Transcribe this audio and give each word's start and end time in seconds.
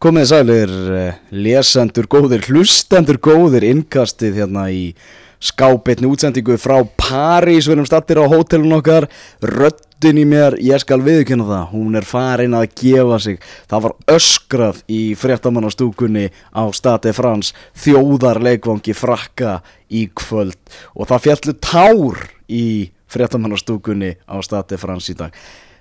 Komið 0.00 0.30
sælir, 0.30 0.70
eh, 0.96 1.16
lesendur 1.30 2.06
góðir, 2.08 2.46
hlustendur 2.48 3.18
góðir, 3.20 3.66
innkastið 3.68 4.38
hérna 4.40 4.62
í 4.72 4.94
skábetni 5.38 6.08
útsendingu 6.08 6.56
frá 6.56 6.88
París, 6.96 7.68
við 7.68 7.74
erum 7.74 7.84
stattir 7.84 8.16
á 8.16 8.24
hótelun 8.24 8.78
okkar, 8.78 9.10
röddin 9.44 10.16
í 10.16 10.24
mér, 10.24 10.56
ég 10.56 10.80
skal 10.80 11.02
viðkynna 11.04 11.44
það, 11.44 11.68
hún 11.74 12.00
er 12.00 12.08
farin 12.08 12.56
að 12.56 12.72
gefa 12.80 13.20
sig, 13.20 13.40
það 13.68 13.82
var 13.82 13.96
öskrað 14.16 14.82
í 14.88 15.14
fréttamannastúkunni 15.20 16.30
á 16.48 16.64
Stade 16.72 17.12
France, 17.12 17.52
þjóðarleikvangi 17.76 18.96
frakka 18.96 19.60
í 19.92 20.08
kvöld. 20.16 20.56
Og 20.96 21.08
það 21.12 21.26
fjallu 21.28 21.60
tár 21.60 22.28
í 22.48 22.90
fréttamannastúkunni 23.04 24.16
á 24.24 24.40
Stade 24.40 24.80
France 24.80 25.12
í 25.12 25.14
dag. 25.14 25.36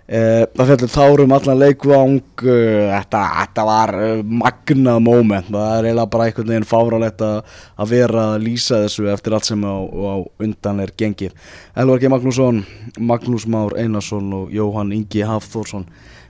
Uh, 0.10 0.48
það 0.58 0.70
fjallir 0.72 0.90
tárum 0.90 1.34
allan 1.36 1.60
leikvang 1.62 2.16
uh, 2.42 2.86
þetta, 2.96 3.20
þetta 3.36 3.66
var 3.68 3.92
uh, 3.94 4.22
magnað 4.26 5.02
moment. 5.06 5.52
Það 5.54 5.74
er 5.76 5.88
eiginlega 5.90 6.10
bara 6.16 6.26
einhvern 6.26 6.50
veginn 6.50 6.66
fáralegt 6.66 7.22
að 7.22 7.92
vera 7.92 8.24
að 8.32 8.48
lýsa 8.48 8.80
þessu 8.88 9.06
eftir 9.14 9.36
allt 9.38 9.50
sem 9.52 9.62
á, 9.62 9.78
á 9.78 10.16
undan 10.42 10.82
er 10.82 10.94
gengið. 10.98 11.36
Elvar 11.78 12.02
G. 12.02 12.10
Magnússon, 12.10 12.64
Magnús 12.98 13.46
Már 13.46 13.78
Einarsson 13.78 14.34
og 14.34 14.56
Jóhann 14.56 14.96
Ingi 14.98 15.22
Hafþórsson 15.30 15.86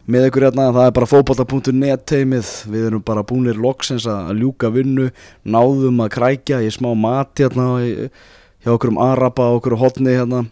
með 0.09 0.27
ykkur 0.27 0.48
hérna, 0.48 0.68
það 0.73 0.88
er 0.90 0.93
bara 0.98 1.09
fókbalta.net 1.13 2.05
teimið, 2.09 2.52
við 2.73 2.85
erum 2.90 3.05
bara 3.05 3.23
búinir 3.30 3.59
loksins 3.62 4.07
að 4.09 4.41
ljúka 4.41 4.71
vinnu, 4.73 5.07
náðum 5.46 6.02
að 6.02 6.13
krækja 6.16 6.63
í 6.66 6.71
smá 6.73 6.90
mat 6.98 7.38
hérna 7.38 7.68
hjá 7.80 8.73
okkur 8.73 8.91
um 8.96 9.02
Araba 9.05 9.52
og 9.54 9.62
okkur 9.62 9.77
hodni 9.80 10.18
hérna. 10.18 10.43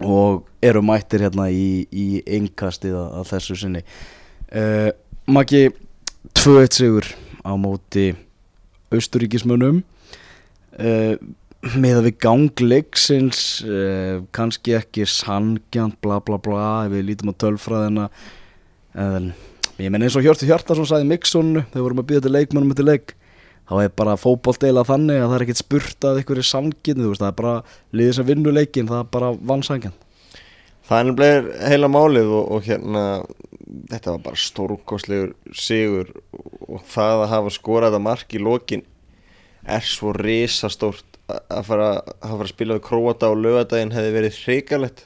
Og 0.00 0.42
eru 0.64 0.82
mættir 0.84 1.24
hérna 1.24 1.48
í, 1.52 1.86
í 1.90 2.22
engkastið 2.38 2.96
að 3.00 3.28
þessu 3.32 3.58
sinni. 3.58 3.82
Uh, 4.50 4.90
Maggi 5.30 5.68
2-1 6.36 6.80
sigur 6.80 7.06
á 7.46 7.52
móti 7.56 8.10
austuríkismönnum 8.90 9.80
uh, 9.80 11.14
með 11.76 12.00
að 12.00 12.08
við 12.08 12.18
gangleiksins 12.24 13.44
uh, 13.68 14.20
kannski 14.34 14.74
ekki 14.80 15.06
sangjant 15.08 16.00
bla 16.02 16.18
bla 16.24 16.40
bla 16.42 16.66
ef 16.86 16.96
við 16.96 17.06
lítum 17.12 17.32
á 17.32 17.40
tölfræðina. 17.44 18.10
En 19.00 19.32
ég 19.78 19.92
menn 19.92 20.02
eins 20.04 20.18
og 20.18 20.26
Hjörtur 20.26 20.50
Hjartarsson 20.50 20.88
sagði 20.88 21.08
Mikssonu 21.12 21.64
þegar 21.70 21.86
vorum 21.86 22.02
að 22.02 22.08
býða 22.10 22.26
til 22.26 22.36
leikmennum 22.36 22.76
til 22.76 22.88
leik 22.88 23.14
þá 23.70 23.84
er 23.84 23.92
bara 23.94 24.18
fókbólt 24.18 24.64
eila 24.66 24.82
þannig 24.86 25.20
að 25.20 25.28
það 25.28 25.36
er 25.36 25.44
ekkert 25.46 25.60
spurt 25.62 26.06
að 26.10 26.20
ykkur 26.24 26.40
er 26.42 26.48
sangin 26.48 27.02
það 27.06 27.28
er 27.28 27.36
bara 27.38 27.52
liðið 27.94 28.16
sem 28.16 28.26
vinnuleikin 28.26 28.90
það 28.90 29.04
er 29.04 29.10
bara 29.14 29.28
vannsangjan 29.52 29.94
Það 30.90 30.98
er 30.98 31.06
nefnilega 31.06 31.68
heila 31.70 31.88
málið 31.94 32.32
og, 32.34 32.48
og 32.50 32.64
hérna 32.66 33.02
þetta 33.90 34.14
var 34.16 34.22
bara 34.24 34.40
stórkostlegur 34.42 35.34
sigur 35.54 36.08
og 36.66 36.80
það 36.90 37.24
að 37.24 37.30
hafa 37.34 37.52
skorað 37.54 37.98
að 37.98 38.06
mark 38.08 38.34
í 38.34 38.40
lokin 38.42 38.82
er 39.70 39.86
svo 39.86 40.10
risastórt 40.16 41.20
að 41.30 41.68
fara 41.68 41.90
að 42.00 42.32
fara 42.32 42.46
að 42.48 42.50
spila 42.50 42.76
við 42.78 42.84
Króata 42.88 43.30
og 43.30 43.38
lögadaginn 43.44 43.94
hefði 43.94 44.16
verið 44.16 44.40
hrikalett 44.44 45.04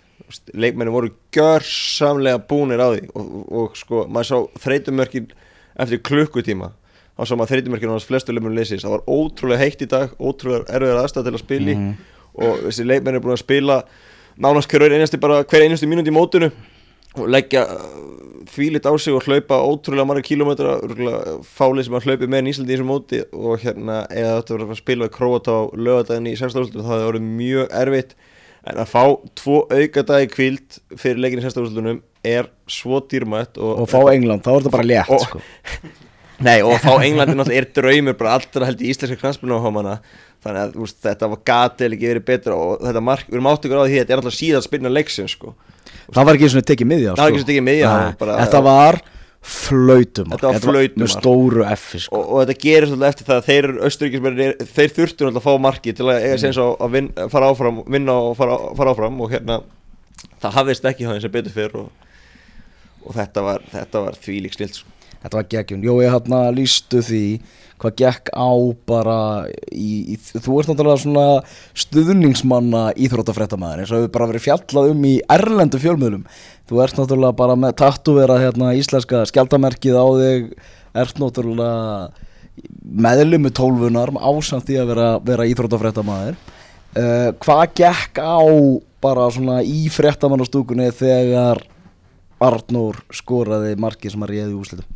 leikmenni 0.56 0.94
voru 0.94 1.10
görsamlega 1.34 2.40
búnir 2.48 2.80
á 2.80 2.88
því 2.94 3.02
og, 3.12 3.34
og, 3.44 3.77
sko 3.77 4.06
maður 4.08 4.30
sá 4.30 4.62
þreytumörkin 4.64 5.28
eftir 5.84 6.00
klukkutíma. 6.06 6.70
Þá 7.14 7.22
sá 7.28 7.34
maður 7.36 7.52
þreytumörkin 7.52 7.92
á 7.92 7.94
hans 7.94 8.08
flestu 8.08 8.34
leikmennu 8.34 8.56
leysins 8.56 8.86
það 8.86 8.96
var 8.96 9.05
ótrúlega 9.10 9.60
heitt 9.60 9.84
í 9.84 9.90
dag, 9.90 10.16
ótrúlega 10.16 10.64
erfiðar 10.78 11.02
aðstæð 11.02 11.28
til 11.28 11.34
að 11.34 11.44
spila 11.44 11.70
í 11.70 11.77
mm 11.77 11.84
-hmm. 11.84 12.48
og 12.48 12.64
þessi 12.68 12.88
leikmenni 12.88 13.20
er 13.20 13.24
búin 13.27 13.36
að 13.36 13.44
spila 13.44 13.78
nánast 14.40 14.70
hver 14.70 14.86
einusti 14.92 15.20
bara 15.20 15.42
hver 15.44 15.66
einusti 15.66 15.88
mínúti 15.90 16.12
í 16.12 16.16
mótunu 16.16 16.50
og 17.14 17.30
leggja 17.30 17.64
fílit 18.50 18.86
á 18.86 18.92
sig 18.98 19.14
og 19.14 19.22
hlaupa 19.27 19.60
ótrúlega 19.62 20.06
marga 20.06 20.27
kílometra 20.27 20.78
fálið 21.56 21.86
sem 21.86 21.96
að 21.96 22.08
hlaupi 22.08 22.28
með 22.30 22.46
nýsildi 22.48 22.72
í 22.72 22.77
þessu 22.77 22.86
móti 22.88 23.20
og 23.32 23.62
hérna 23.62 24.02
eða 24.10 24.38
þetta 24.40 24.56
verður 24.56 24.74
að 24.74 24.80
spila 24.80 25.10
Króata 25.14 25.55
á 25.55 25.62
lögadaginn 25.74 26.30
í 26.32 26.36
16. 26.36 26.64
úrslutum 26.64 26.86
það 26.88 26.98
hefur 26.98 27.12
verið 27.12 27.28
mjög 27.40 27.77
erfitt 27.82 28.16
en 28.64 28.80
að 28.80 28.90
fá 28.90 29.02
tvo 29.39 29.58
augadagi 29.70 30.30
kvild 30.33 30.78
fyrir 30.96 31.22
leikin 31.22 31.42
í 31.42 31.46
16. 31.46 31.62
úrslutunum 31.62 32.01
er 32.24 32.48
svo 32.70 33.02
dýrmætt 33.05 33.61
og, 33.61 33.84
og 33.84 33.90
fá 33.92 34.01
England, 34.14 34.45
þá 34.45 34.55
er 34.55 34.64
þetta 34.64 34.74
bara 34.74 34.89
létt 34.89 35.14
og, 35.14 35.28
sko. 35.28 35.42
Nei 36.44 36.58
og 36.60 36.74
að 36.77 36.84
fá 36.84 36.92
Englandi 37.06 37.36
náttúrulega 37.38 37.62
er 37.62 37.70
draumur 37.78 38.16
bara 38.20 38.36
allra 38.38 38.68
held 38.68 38.84
í 38.84 38.92
íslenska 38.92 39.34
homana 39.64 39.98
þannig 40.44 40.60
að 40.60 40.77
úst, 40.84 41.00
þetta 41.05 41.30
var 41.32 41.42
gati 41.48 41.86
eða 41.86 41.96
ekki 41.96 42.10
verið 42.10 42.27
betra 42.28 42.58
og 42.58 42.84
þetta 42.84 43.02
mark, 43.05 43.27
við 43.28 43.38
erum 43.38 43.50
áttugur 43.50 43.80
á 43.80 43.84
því 43.86 43.98
þetta 44.00 44.14
er 44.14 44.20
alltaf 44.20 44.36
síðan 44.36 44.64
spilna 44.66 44.92
leiksin 44.92 45.30
sko. 45.30 45.54
það 46.12 46.28
var 46.28 46.36
ekki 46.36 46.48
eins 46.48 46.56
og 46.60 46.66
tekið 46.70 46.90
miðja 46.90 47.14
það 47.14 47.22
var 47.22 47.33
ekki 47.33 47.38
eins 47.38 47.46
og 47.46 47.50
tekið 47.50 47.66
miðja 47.68 47.92
þetta 48.20 48.62
var 48.68 49.00
flautum 49.44 50.33
þetta 50.33 50.50
var 50.50 50.62
flautum 50.64 51.04
með 51.04 51.12
stóru 51.14 51.64
F 51.68 51.86
sko. 52.06 52.18
og, 52.18 52.28
og 52.28 52.42
þetta 52.44 52.58
gerir 52.64 52.88
svolítið 52.90 53.08
eftir 53.10 53.28
það 53.30 53.48
þeir 53.48 53.70
austuríkismennir, 53.88 54.54
þeir 54.77 54.94
þurftu 54.98 55.28
alltaf 55.28 55.40
að 55.42 55.48
fá 55.48 55.64
marki 55.68 55.96
til 55.96 56.08
að 56.08 56.24
eiga 56.24 56.38
séns 56.44 56.60
á 56.60 56.66
að 56.72 56.96
vin, 56.96 57.10
fara 57.33 57.50
áfram 57.52 57.83
vinna 57.84 58.16
og 58.28 58.36
fara, 58.38 58.58
fara 58.78 58.94
áfram 58.94 59.20
og 59.24 59.33
hérna 59.33 59.60
það 60.40 60.58
hafðist 60.58 60.88
ekki 60.88 61.08
eins 61.08 61.28
og 61.28 61.34
betur 61.36 61.56
fyrr 61.56 61.78
og, 61.83 62.10
og 63.04 63.16
þetta 63.16 63.44
var, 63.44 63.68
var 63.92 64.20
því 64.24 64.40
lík 64.46 64.56
snilt 64.56 64.80
sko. 64.80 64.94
Þetta 65.24 65.39
var 65.40 65.51
geggjum, 65.57 65.85
jó 65.85 65.95
ég 66.05 66.14
hérna 66.14 66.40
lístu 66.55 67.02
því 67.05 67.27
hvað 67.83 67.96
gekk 67.98 68.30
á 68.33 68.51
bara 68.89 69.18
í, 69.73 70.14
í, 70.14 70.17
þú 70.17 70.58
ert 70.61 70.70
náttúrulega 70.70 71.02
svona 71.02 71.27
stuðningsmanna 71.85 72.85
íþróttafrættamæður 73.05 73.83
eins 73.83 73.92
og 73.92 74.05
hefur 74.05 74.14
bara 74.14 74.29
verið 74.30 74.46
fjallað 74.46 74.92
um 74.92 75.02
í 75.08 75.14
erlendu 75.34 75.80
fjölmiðlum. 75.83 76.23
Þú 76.70 76.80
ert 76.84 77.01
náttúrulega 77.01 77.39
bara 77.40 77.58
með 77.61 77.77
tattuvera 77.83 78.39
hérna 78.40 78.73
íslenska 78.79 79.24
skjaldamerkið 79.29 79.98
á 79.98 80.07
þig 80.20 80.55
ert 81.02 81.20
náttúrulega 81.20 81.74
meðlumu 83.05 83.51
tólfunar 83.55 84.14
ásamt 84.14 84.68
því 84.68 84.80
að 84.80 84.90
vera, 84.92 85.08
vera 85.27 85.46
íþróttafrættamæður 85.51 86.36
uh, 86.39 87.30
hvað 87.42 87.64
gekk 87.80 88.20
á 88.23 88.39
bara 89.05 89.29
svona 89.34 89.61
í 89.67 89.89
frættamannastúkunni 89.92 90.92
þegar 90.95 91.64
Arnór 92.45 92.98
skoraði 93.14 93.74
markið 93.80 94.14
sem 94.14 94.27
að 94.27 94.34
réði 94.34 94.57
úslitum 94.58 94.93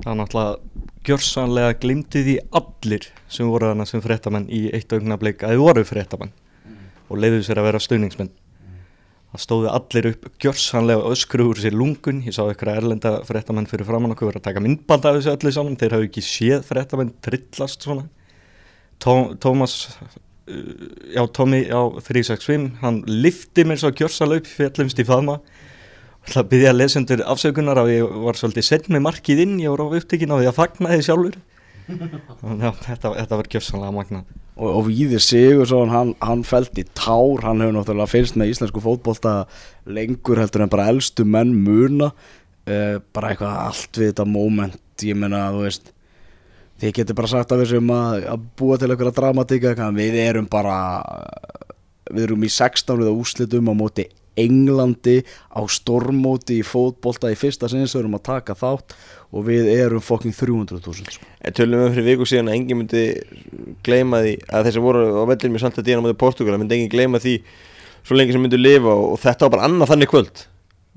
það 0.00 0.12
er 0.12 0.18
náttúrulega 0.20 0.82
gjörsanlega 1.06 1.74
glimtið 1.82 2.30
í 2.32 2.36
allir 2.54 3.08
sem 3.32 3.48
voru 3.50 3.72
þarna 3.72 3.86
sem 3.88 4.02
fréttamenn 4.04 4.46
í 4.52 4.64
eitt 4.74 4.92
augnablik 4.94 5.42
að 5.42 5.56
þið 5.56 5.64
voru 5.64 5.84
fréttamenn 5.86 6.32
mm. 6.32 6.78
og 7.08 7.20
leiðuð 7.22 7.44
sér 7.48 7.60
að 7.60 7.68
vera 7.68 7.82
stöðningsmenn 7.82 8.30
mm. 8.30 8.80
það 9.32 9.44
stóðu 9.44 9.70
allir 9.72 10.10
upp 10.12 10.28
gjörsanlega 10.42 11.12
öskru 11.12 11.48
úr 11.50 11.62
sér 11.62 11.76
lungun 11.76 12.22
ég 12.26 12.36
sá 12.36 12.42
eitthvað 12.46 12.80
erlenda 12.82 13.14
fréttamenn 13.28 13.68
fyrir 13.70 13.88
framann 13.88 14.14
okkur 14.14 14.30
verið 14.30 14.42
að 14.42 14.48
taka 14.48 14.64
myndband 14.64 15.08
af 15.08 15.18
þessu 15.18 15.34
allir 15.34 15.56
saman 15.58 15.78
þeir 15.80 15.96
hafi 15.98 16.10
ekki 16.10 16.26
séð 16.28 16.66
fréttamenn 16.70 17.14
trillast 17.24 17.88
svona 17.88 18.08
Tó, 19.02 19.34
Tómas 19.42 19.74
uh, 20.46 20.58
já 21.10 21.26
Tómi 21.34 21.64
á 21.66 21.82
365 21.98 22.78
hann 22.84 23.02
lifti 23.10 23.66
mér 23.66 23.82
svo 23.82 23.90
gjörsanlega 23.90 24.44
upp 24.44 24.52
fjallumst 24.54 25.02
í 25.02 25.08
faðma 25.08 25.40
Það 26.22 26.50
byrði 26.52 26.68
að 26.70 26.78
lesendur 26.78 27.22
afsökunar 27.32 27.80
að 27.82 27.88
ég 27.96 28.12
var 28.22 28.38
svolítið 28.38 28.66
sett 28.66 28.84
með 28.92 29.02
markið 29.08 29.40
inn, 29.42 29.56
ég 29.62 29.72
voru 29.72 29.88
á 29.90 29.94
upptökin 29.98 30.30
á 30.30 30.38
því 30.38 30.48
að 30.50 30.58
fagna 30.58 30.92
þið 30.92 31.02
sjálfur. 31.08 31.38
Þannig 32.42 32.66
að 32.68 32.78
þetta, 32.84 33.10
þetta 33.16 33.38
var 33.40 33.48
gjöfsanlega 33.50 33.94
magnað. 33.96 34.36
Og, 34.52 34.68
og 34.68 34.84
Víðir 34.86 35.24
Sigursson, 35.24 35.90
hann, 35.90 36.12
hann 36.22 36.44
fælt 36.46 36.78
í 36.78 36.84
tár, 36.94 37.42
hann 37.42 37.64
hefur 37.64 37.74
náttúrulega 37.74 38.12
fyrst 38.12 38.38
með 38.38 38.52
íslensku 38.52 38.84
fótbolta 38.84 39.34
lengur 39.90 40.38
heldur 40.38 40.62
en 40.62 40.72
bara 40.72 40.86
eldstu 40.92 41.26
menn 41.26 41.56
muna. 41.66 42.12
Uh, 42.62 43.02
bara 43.10 43.32
eitthvað 43.32 43.58
allt 43.64 43.98
við 43.98 44.12
þetta 44.12 44.28
moment, 44.30 44.80
ég 45.02 45.18
menna 45.18 45.48
að 45.48 45.58
þú 45.58 45.66
veist, 45.66 45.92
þið 46.78 46.96
getur 47.00 47.18
bara 47.18 47.34
sagt 47.34 47.54
af 47.54 47.64
þessum 47.64 47.90
að, 47.96 48.28
að 48.30 48.48
búa 48.60 48.78
til 48.78 48.92
eitthvað 48.92 49.16
dramatíka, 49.18 49.90
við 49.98 50.18
erum 50.22 50.46
bara, 50.52 50.76
við 52.12 52.28
erum 52.28 52.46
í 52.46 52.52
16. 52.52 53.02
úslitum 53.10 53.72
á 53.72 53.74
móti 53.74 54.06
Englandi 54.40 55.18
á 55.52 55.60
stormóti 55.68 56.60
í 56.60 56.66
fótbolta 56.66 57.32
í 57.32 57.38
fyrsta 57.38 57.68
sinns 57.70 57.96
við 57.96 58.04
erum 58.04 58.16
að 58.18 58.24
taka 58.30 58.56
þátt 58.58 58.94
og 59.32 59.44
við 59.48 59.68
erum 59.72 60.04
fokking 60.04 60.36
300.000 60.36 61.16
sko. 61.16 61.28
Tölum 61.56 61.84
við 61.84 61.96
fyrir 61.96 62.08
viku 62.10 62.28
síðan 62.28 62.52
að 62.52 62.58
engin 62.60 62.80
myndi 62.82 63.04
gleyma 63.84 64.22
því 64.24 64.38
að 64.48 64.68
þessi 64.68 64.84
voru 64.84 65.04
á 65.20 65.24
vellin 65.32 65.54
með 65.54 65.64
Santa 65.64 65.84
Díana 65.84 66.04
motið 66.04 66.20
Portugal 66.22 66.56
myndi 66.60 66.78
engin 66.78 66.92
gleyma 66.92 67.20
því 67.22 67.36
svo 68.02 68.16
lengi 68.18 68.34
sem 68.34 68.42
myndi 68.42 68.60
lifa 68.60 68.94
og 68.94 69.20
þetta 69.22 69.46
var 69.46 69.56
bara 69.56 69.68
annað 69.68 69.92
þannig 69.92 70.10
kvöld 70.12 70.46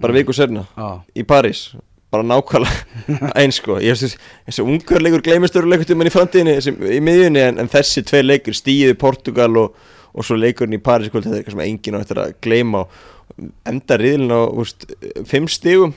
bara 0.01 0.13
mm. 0.13 0.19
viku 0.19 0.35
sérna 0.35 0.65
ah. 0.75 0.97
í 1.15 1.23
París 1.27 1.67
bara 2.11 2.25
nákvæmlega 2.27 3.31
eins 3.39 3.59
sko 3.59 3.77
þessi 3.81 4.63
ungarleikur 4.63 5.23
gleymistöru 5.25 5.69
leikurtum 5.69 6.03
í 6.05 6.13
framtíðinni 6.13 6.55
í 6.95 7.01
miðjunni 7.03 7.43
en, 7.43 7.59
en 7.61 7.71
þessi 7.71 8.05
tvei 8.07 8.23
leikur 8.23 8.57
stíði 8.57 8.97
Portugal 8.99 9.51
og, 9.61 9.75
og 10.15 10.25
svo 10.25 10.37
leikurinn 10.39 10.77
í 10.77 10.83
París 10.83 11.11
kvöld 11.11 11.27
þetta 11.27 11.35
er 11.35 11.43
eitthvað 11.43 11.57
sem 11.57 11.65
engin 11.67 11.99
á 11.99 12.01
eftir 12.01 12.21
að 12.23 12.35
gleyma 12.45 12.85
og 12.85 13.47
enda 13.67 13.97
riðilin 13.99 14.31
á 14.31 14.41
úst, 14.47 14.87
fimm 15.27 15.47
stígum 15.51 15.95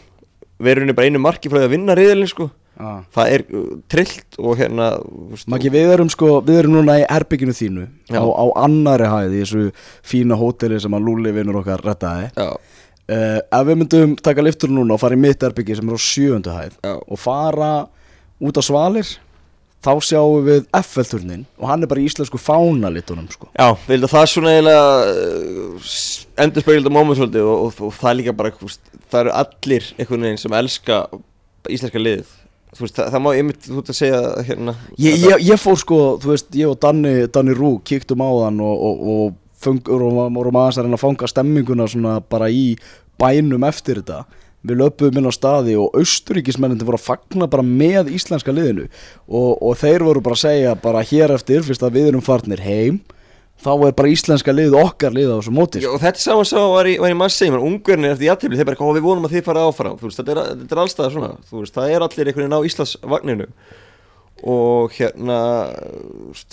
verður 0.59 0.85
henni 0.85 0.97
bara 0.97 1.11
einu 1.11 1.23
marki 1.23 1.50
frá 1.50 1.61
því 1.61 1.69
að 1.69 1.75
vinna 1.76 1.97
riðilin 1.99 2.31
sko 2.31 2.49
ah. 2.82 3.03
það 3.15 3.35
er 3.35 3.44
uh, 3.53 3.69
trillt 3.91 4.41
og 4.41 4.59
hérna 4.59 4.88
Maki 5.50 5.70
við 5.73 5.93
erum 5.94 6.11
sko, 6.12 6.38
við 6.47 6.62
erum 6.62 6.79
núna 6.79 6.99
í 7.03 7.06
herbygginu 7.06 7.55
þínu 7.56 7.87
á, 8.15 8.23
á 8.23 8.44
annari 8.65 9.11
hæði 9.12 9.44
þessu 9.44 9.69
fína 10.06 10.38
hóteli 10.41 10.81
sem 10.82 10.99
að 10.99 11.06
Lúli 11.06 11.35
vinnur 11.37 11.61
okkar 11.62 11.85
rettaði 11.85 12.31
uh, 12.38 12.59
ef 13.38 13.70
við 13.70 13.81
myndum 13.82 14.19
taka 14.23 14.44
liftur 14.44 14.73
núna 14.75 14.97
og 14.97 15.03
fara 15.03 15.19
í 15.19 15.23
mitt 15.23 15.47
herbyggi 15.47 15.79
sem 15.79 15.88
er 15.88 15.99
á 15.99 16.03
sjöndu 16.03 16.55
hæð 16.56 16.76
Já. 16.82 16.94
og 16.99 17.23
fara 17.23 17.73
út 18.38 18.59
á 18.59 18.62
svalir 18.65 19.15
þá 19.85 19.93
sjáum 20.03 20.47
við 20.47 20.65
FL-turnin 20.75 21.45
og 21.59 21.69
hann 21.71 21.85
er 21.85 21.91
bara 21.91 22.03
í 22.03 22.09
íslensku 22.09 22.41
fánalitunum 22.41 23.29
sko. 23.31 23.49
Já, 23.55 23.77
það 23.87 24.19
er 24.21 24.33
svona 24.33 24.55
eiginlega 24.57 24.89
uh, 25.13 25.93
endur 26.45 26.65
speilda 26.65 26.93
móment 26.93 27.23
og, 27.23 27.39
og, 27.53 27.81
og 27.87 27.95
það 27.95 28.11
er 28.11 28.19
líka 28.21 28.35
bara, 28.41 28.53
veist, 28.61 28.83
það 29.07 29.21
eru 29.23 29.35
allir 29.43 29.89
einhvern 29.97 30.27
veginn 30.27 30.43
sem 30.43 30.59
elska 30.59 31.01
íslenska 31.69 32.03
liðið. 32.03 32.35
Veist, 32.79 32.99
það, 32.99 33.13
það 33.15 33.23
má 33.25 33.29
einmitt, 33.33 33.61
þú 33.65 33.77
veist 33.79 33.93
að 33.95 34.01
segja 34.01 34.23
hérna. 34.49 34.75
Ég, 35.01 35.21
ég, 35.23 35.45
ég 35.47 35.63
fór 35.63 35.79
sko, 35.81 36.01
þú 36.23 36.33
veist, 36.35 36.51
ég 36.59 36.73
og 36.73 36.81
Danni, 36.83 37.15
Danni 37.33 37.55
Rú 37.57 37.77
kíktum 37.87 38.23
á 38.23 38.31
þann 38.43 38.61
og, 38.67 38.83
og, 38.89 39.07
og, 39.15 39.39
fungur, 39.59 40.05
og 40.07 40.19
vorum 40.37 40.59
aðeins 40.61 40.79
að 40.79 40.87
reyna 40.87 40.99
að 40.99 41.03
fanga 41.03 41.31
stemminguna 41.31 41.89
svona 41.91 42.19
bara 42.23 42.51
í 42.51 42.77
bænum 43.19 43.65
eftir 43.67 44.03
þetta 44.03 44.21
við 44.66 44.81
löpum 44.82 45.20
inn 45.20 45.28
á 45.28 45.32
staði 45.34 45.76
og 45.78 45.94
austuríkismennin 45.99 46.82
voru 46.82 46.99
að 46.99 47.06
fagna 47.06 47.46
bara 47.50 47.64
með 47.66 48.10
íslenska 48.16 48.55
liðinu. 48.55 48.88
Og, 49.28 49.52
og 49.62 49.78
þeir 49.78 50.06
voru 50.06 50.25
bara 50.25 50.38
að 50.38 50.44
segja 50.46 50.75
bara 50.82 51.05
hér 51.06 51.34
eftir, 51.37 51.62
fyrst 51.66 51.84
að 51.87 52.00
við 52.00 52.10
erum 52.12 52.25
farnir 52.25 52.64
heim 52.64 53.00
þá 53.58 53.72
er 53.88 53.96
bara 53.99 54.12
íslenska 54.12 54.55
lið 54.55 54.76
okkar 54.78 55.14
lið 55.14 55.32
á 55.34 55.38
þessu 55.40 55.55
móti. 55.55 55.82
Já, 55.82 55.90
og 55.90 56.00
þetta 56.02 56.22
saman 56.22 56.46
sá 56.46 56.60
var 56.62 56.87
í, 56.87 56.94
var 57.02 57.10
í 57.10 57.19
massi 57.19 57.49
ungverðinni 57.50 58.12
eftir 58.12 58.28
jættibli, 58.28 58.58
þeir 58.58 58.70
bara, 58.70 58.78
hvað 58.78 58.99
við 58.99 59.08
vonum 59.08 59.26
að 59.26 59.34
þið 59.34 59.44
fara 59.49 59.66
áfram. 59.66 59.99
Veist, 59.99 60.20
þetta 60.20 60.34
er, 60.34 60.40
þetta 60.62 60.76
er 60.76 60.82
allstað 60.84 61.12
svona 61.16 61.31
veist, 61.50 61.75
það 61.75 61.94
er 61.94 62.06
allir 62.06 62.31
einhvern 62.31 62.46
veginn 62.46 62.58
á 62.58 62.69
Íslandsvagninu. 62.70 63.49
Og 64.49 64.94
hérna 64.94 65.38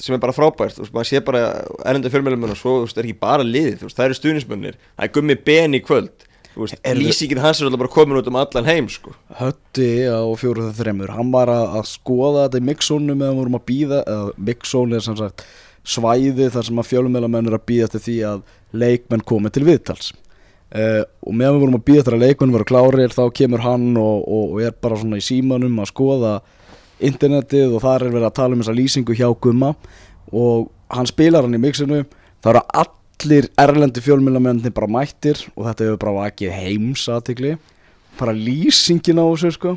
sem 0.02 0.16
er 0.18 0.24
bara 0.24 0.34
frábært, 0.34 0.80
veist, 0.82 0.94
maður 0.96 1.12
sé 1.12 1.22
bara 1.26 1.44
ennenda 1.86 2.10
fjölmjölum 2.10 2.48
og 2.50 2.58
svo, 2.58 2.78
er 2.90 3.06
ekki 3.06 3.20
bara 3.22 3.46
veist, 3.46 3.94
það 3.94 4.08
eru 4.08 4.18
stuðnismönnir, 4.18 4.80
það 4.96 5.06
er 5.06 5.14
gummi 5.20 5.38
ben 5.46 5.78
í 5.78 5.84
kvöld 5.86 6.26
lýsingin 6.56 7.42
hans 7.44 7.60
er 7.60 7.68
alltaf 7.68 7.82
bara 7.84 7.94
komin 7.94 8.20
út 8.20 8.30
um 8.32 8.40
allan 8.40 8.68
heim, 8.70 8.90
sko. 8.92 9.14
Hötti 9.40 9.90
á 10.08 10.24
fjóruð 10.40 10.74
þreymur 10.78 11.14
hann 11.16 11.32
var 11.34 11.52
að, 11.52 11.66
að 11.82 11.88
skoða 11.92 12.46
þetta 12.46 12.62
í 12.62 12.68
mixónu 12.72 13.16
meðan 13.16 13.36
við 13.36 13.42
vorum 13.42 13.58
að 13.60 13.66
býða 13.70 14.02
mixónu 14.50 14.98
er 14.98 15.06
sem 15.06 15.18
sagt 15.20 15.46
svæði 15.86 16.50
þar 16.54 16.68
sem 16.68 16.82
að 16.82 16.90
fjölumælamenn 16.90 17.50
er 17.50 17.58
að 17.60 17.66
býða 17.70 17.90
til 17.94 18.04
því 18.08 18.16
að 18.32 18.46
leikmenn 18.76 19.26
komi 19.28 19.52
til 19.54 19.66
viðtals. 19.68 20.14
Uh, 20.76 21.04
og 21.24 21.36
meðan 21.38 21.56
við 21.56 21.64
vorum 21.64 21.78
að 21.78 21.86
býða 21.88 22.06
til 22.08 22.16
að 22.16 22.24
leikmenn 22.26 22.56
voru 22.56 22.68
klárir 22.68 23.14
þá 23.14 23.24
kemur 23.38 23.64
hann 23.64 23.92
og, 24.02 24.26
og, 24.26 24.56
og 24.56 24.64
er 24.66 24.74
bara 24.82 24.98
svona 25.00 25.20
í 25.22 25.24
símanum 25.24 25.78
að 25.80 25.92
skoða 25.92 26.34
internetið 27.06 27.76
og 27.76 27.84
þar 27.84 28.08
er 28.08 28.16
verið 28.16 28.30
að 28.32 28.38
tala 28.40 28.58
um 28.58 28.64
þessa 28.64 28.76
lýsingu 28.80 29.16
hjá 29.16 29.28
Gumma. 29.44 29.74
Og 30.34 30.72
hann 30.92 31.08
spilar 31.10 31.46
hann 31.46 31.56
í 31.56 31.62
mixinu 31.62 32.02
það 32.42 32.52
eru 32.56 32.64
allir 33.24 33.48
erlendi 33.58 34.02
fjölmælamenni 34.04 34.72
bara 34.74 34.88
mættir 34.88 35.40
og 35.56 35.68
þetta 35.68 35.88
hefur 35.88 36.00
bara 36.02 36.16
vakið 36.26 36.56
heimsatikli 36.56 37.58
bara 38.20 38.34
lýsingin 38.36 39.20
á 39.20 39.26
þessu 39.26 39.52
sko. 39.56 39.76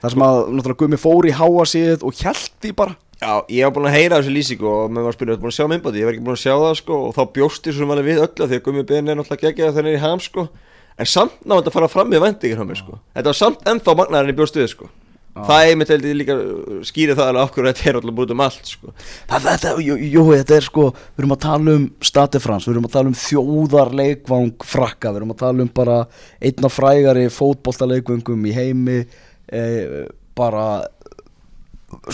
Það 0.00 0.14
sem 0.14 0.24
að 0.24 0.38
náttúrulega 0.56 0.80
Gumi 0.80 0.98
fór 1.00 1.28
í 1.28 1.34
háa 1.36 1.64
síð 1.68 2.04
og 2.08 2.14
því 2.16 2.72
bara. 2.76 2.96
Já, 3.20 3.44
ég 3.52 3.66
hef 3.66 3.74
búin 3.76 3.88
að 3.90 3.96
heyra 3.98 4.20
þessu 4.20 4.32
lýsingu 4.32 4.64
og 4.64 4.88
mér 4.88 5.04
var 5.04 5.12
að 5.12 5.18
spyrja, 5.18 5.36
þú 5.36 5.42
búin 5.42 5.52
að 5.52 5.56
sjá 5.58 5.66
myndbátti, 5.68 6.00
ég 6.00 6.08
var 6.08 6.14
ekki 6.14 6.24
búin 6.24 6.38
að 6.38 6.40
sjá 6.40 6.54
það 6.56 6.76
sko 6.80 7.00
og 7.04 7.12
þá 7.18 7.22
bjósti 7.34 7.74
svo 7.76 7.90
alveg 7.92 8.08
við 8.08 8.22
öllu 8.24 8.48
því 8.48 8.56
að 8.56 8.64
Gummi 8.64 8.84
Ben 8.88 9.12
er 9.12 9.18
náttúrulega 9.18 9.50
geggjað 9.50 9.76
hann 9.76 9.90
er 9.90 9.98
í 9.98 10.00
ham 10.00 10.24
sko. 10.24 10.46
En 10.96 11.08
samt 11.08 11.44
að 11.44 11.70
fara 11.74 11.88
fram 11.92 12.08
með 12.08 12.24
vendingar 12.24 12.62
hjá 12.62 12.70
mér 12.70 12.80
sko. 12.80 12.96
Þetta 13.12 13.28
var 13.28 13.40
samt 13.42 13.68
ennþá 13.68 13.96
magnar 14.00 14.24
en 14.24 14.32
ég 14.32 14.40
bjóst 14.40 14.56
við 14.56 14.72
sko 14.72 14.88
það 15.48 15.70
er 15.70 15.78
mitt 15.80 15.92
heldur 15.94 16.18
líka 16.18 16.36
skýrið 16.88 17.18
það 17.18 17.30
alveg 17.30 17.42
af 17.42 17.54
hverju 17.54 17.70
þetta 17.70 17.88
er 17.90 17.98
alltaf 18.00 18.16
búin 18.20 18.34
um 18.34 18.44
allt 18.44 18.70
sko. 18.72 18.94
Það, 19.30 19.48
þetta, 19.48 19.74
jú, 19.86 19.96
jú, 20.14 20.24
þetta 20.30 20.56
er 20.56 20.68
sko 20.68 20.86
við 20.92 21.24
erum 21.24 21.34
að 21.36 21.42
tala 21.46 21.74
um 21.78 21.88
Stati 22.10 22.42
Frans, 22.42 22.68
við 22.68 22.76
erum 22.76 22.88
að 22.88 22.94
tala 22.96 23.12
um 23.12 23.18
þjóðarleikvang 23.24 24.68
frakka 24.74 25.12
við 25.12 25.20
erum 25.22 25.34
að 25.34 25.42
tala 25.44 25.66
um 25.66 25.74
bara 25.80 25.98
einna 26.40 26.72
frægari 26.72 27.26
fótboltaleikvangum 27.34 28.48
í 28.48 28.56
heimi 28.56 28.98
eh, 29.00 30.08
bara 30.38 30.66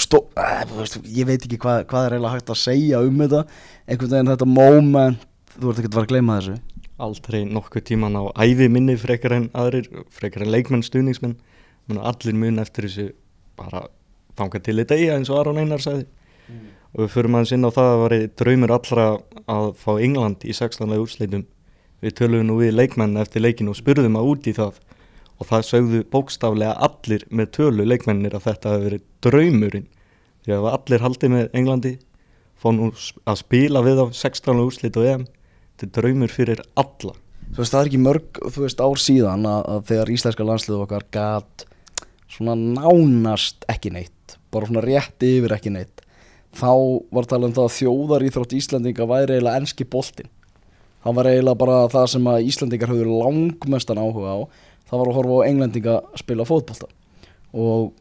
stó, 0.01 0.27
eh, 0.37 0.63
þú 0.69 0.81
veist, 0.81 1.01
ég 1.05 1.29
veit 1.29 1.43
ekki 1.43 1.59
hvað, 1.61 1.85
hvað 1.91 2.07
er 2.07 2.17
eiginlega 2.17 2.37
hægt 2.39 2.53
að 2.55 2.63
segja 2.63 3.03
um 3.05 3.25
þetta 3.25 3.43
einhvern 3.87 4.15
veginn 4.15 4.33
þetta 4.33 4.49
moment 4.51 5.27
þú 5.57 5.71
ert 5.71 5.81
ekki 5.81 5.91
að 5.91 5.99
vera 5.99 6.07
að 6.07 6.13
gleyma 6.13 6.39
þessu. 6.39 6.57
Aldrei 7.07 7.43
nokkuð 7.45 7.85
tíman 7.91 8.17
á 8.17 8.25
ævi 8.41 8.71
minni 8.73 8.97
frekar 8.97 9.35
en 9.37 9.51
aðrir, 9.57 9.89
frekar 10.13 10.47
en 10.47 10.53
leikmenn 10.53 10.85
stuðningsmenn 10.85 11.37
allir 11.95 12.35
mun 12.35 12.59
eftir 12.59 12.89
þessu 12.89 13.11
bara 13.57 13.87
þanga 14.37 14.63
til 14.63 14.81
í 14.83 14.87
degi 14.89 15.11
eins 15.15 15.31
og 15.33 15.41
Aron 15.41 15.61
Einar 15.63 15.83
sagði. 15.83 16.07
Og 16.97 17.05
við 17.05 17.13
förum 17.13 17.37
aðeins 17.37 17.53
inn 17.53 17.69
á 17.69 17.77
það 17.77 17.91
að 17.93 18.01
var 18.03 18.15
draumur 18.41 18.73
allra 18.73 19.07
að 19.53 19.67
fá 19.81 19.91
England 20.01 20.45
í 20.49 20.55
16. 20.57 20.95
úrsleitum 20.97 21.45
við 22.05 22.15
töluðum 22.21 22.51
nú 22.51 22.57
við 22.61 22.77
leikmenn 22.77 23.19
eftir 23.21 23.45
leikin 23.45 23.71
og 23.71 23.77
spurðum 23.79 24.19
að 24.19 24.31
út 24.31 24.49
í 24.49 24.55
það. 24.57 24.81
Og 25.37 25.51
það 25.51 25.67
sögðu 25.69 26.03
bókstaflega 26.13 26.77
allir 26.87 27.27
með 27.29 27.51
tölu 27.59 27.85
leikmennir 27.85 28.37
að 28.37 28.47
þetta 28.47 28.73
hefur 28.73 28.87
verið 28.87 29.07
draumurinn. 29.27 29.87
Því 30.47 30.57
að 30.57 30.69
allir 30.73 31.05
haldið 31.05 31.33
með 31.35 31.59
Englandi 31.61 31.93
fá 32.57 32.69
nú 32.73 32.89
að 33.29 33.41
spila 33.43 33.83
við 33.85 34.01
á 34.01 34.07
16. 34.17 34.63
úrslit 34.65 34.97
og 34.97 35.09
EM. 35.11 35.27
Þetta 35.77 35.87
er 35.87 35.95
draumur 35.99 36.33
fyrir 36.33 36.63
alla. 36.81 37.17
Þú 37.53 37.61
veist 37.61 37.75
það 37.75 37.81
er 37.83 37.91
ekki 37.91 38.03
mörg 38.03 38.41
þú 38.55 38.63
veist 38.65 38.81
ár 38.81 39.01
síðan 39.01 39.49
að, 39.49 39.61
að 39.75 39.83
þegar 39.91 40.13
íslenska 40.17 40.47
landslið 40.47 40.85
okkar 40.87 41.05
gat 41.15 41.67
svona 42.31 42.57
nánast 42.59 43.67
ekki 43.71 43.93
neitt 43.95 44.37
bara 44.53 44.69
svona 44.69 44.85
rétt 44.85 45.23
yfir 45.23 45.55
ekki 45.57 45.73
neitt 45.75 46.03
þá 46.57 46.73
var 47.13 47.29
talað 47.29 47.51
um 47.51 47.57
það 47.57 47.69
að 47.69 47.77
þjóðar 47.77 48.25
íþrótt 48.27 48.57
Íslandinga 48.57 49.07
væri 49.11 49.37
eiginlega 49.37 49.61
enski 49.61 49.87
boltinn. 49.93 50.31
Það 51.05 51.19
var 51.19 51.29
eiginlega 51.31 51.61
bara 51.61 51.77
það 51.93 52.07
sem 52.15 52.31
að 52.31 52.49
Íslandingar 52.51 52.93
höfðu 52.93 53.19
langmestan 53.21 54.01
áhuga 54.01 54.33
á 54.33 54.39
það 54.87 55.01
var 55.01 55.11
að 55.11 55.19
horfa 55.19 55.37
á 55.37 55.47
englendinga 55.51 55.95
að 55.99 56.21
spila 56.23 56.47
fótbolta. 56.49 56.89
Og 57.57 57.95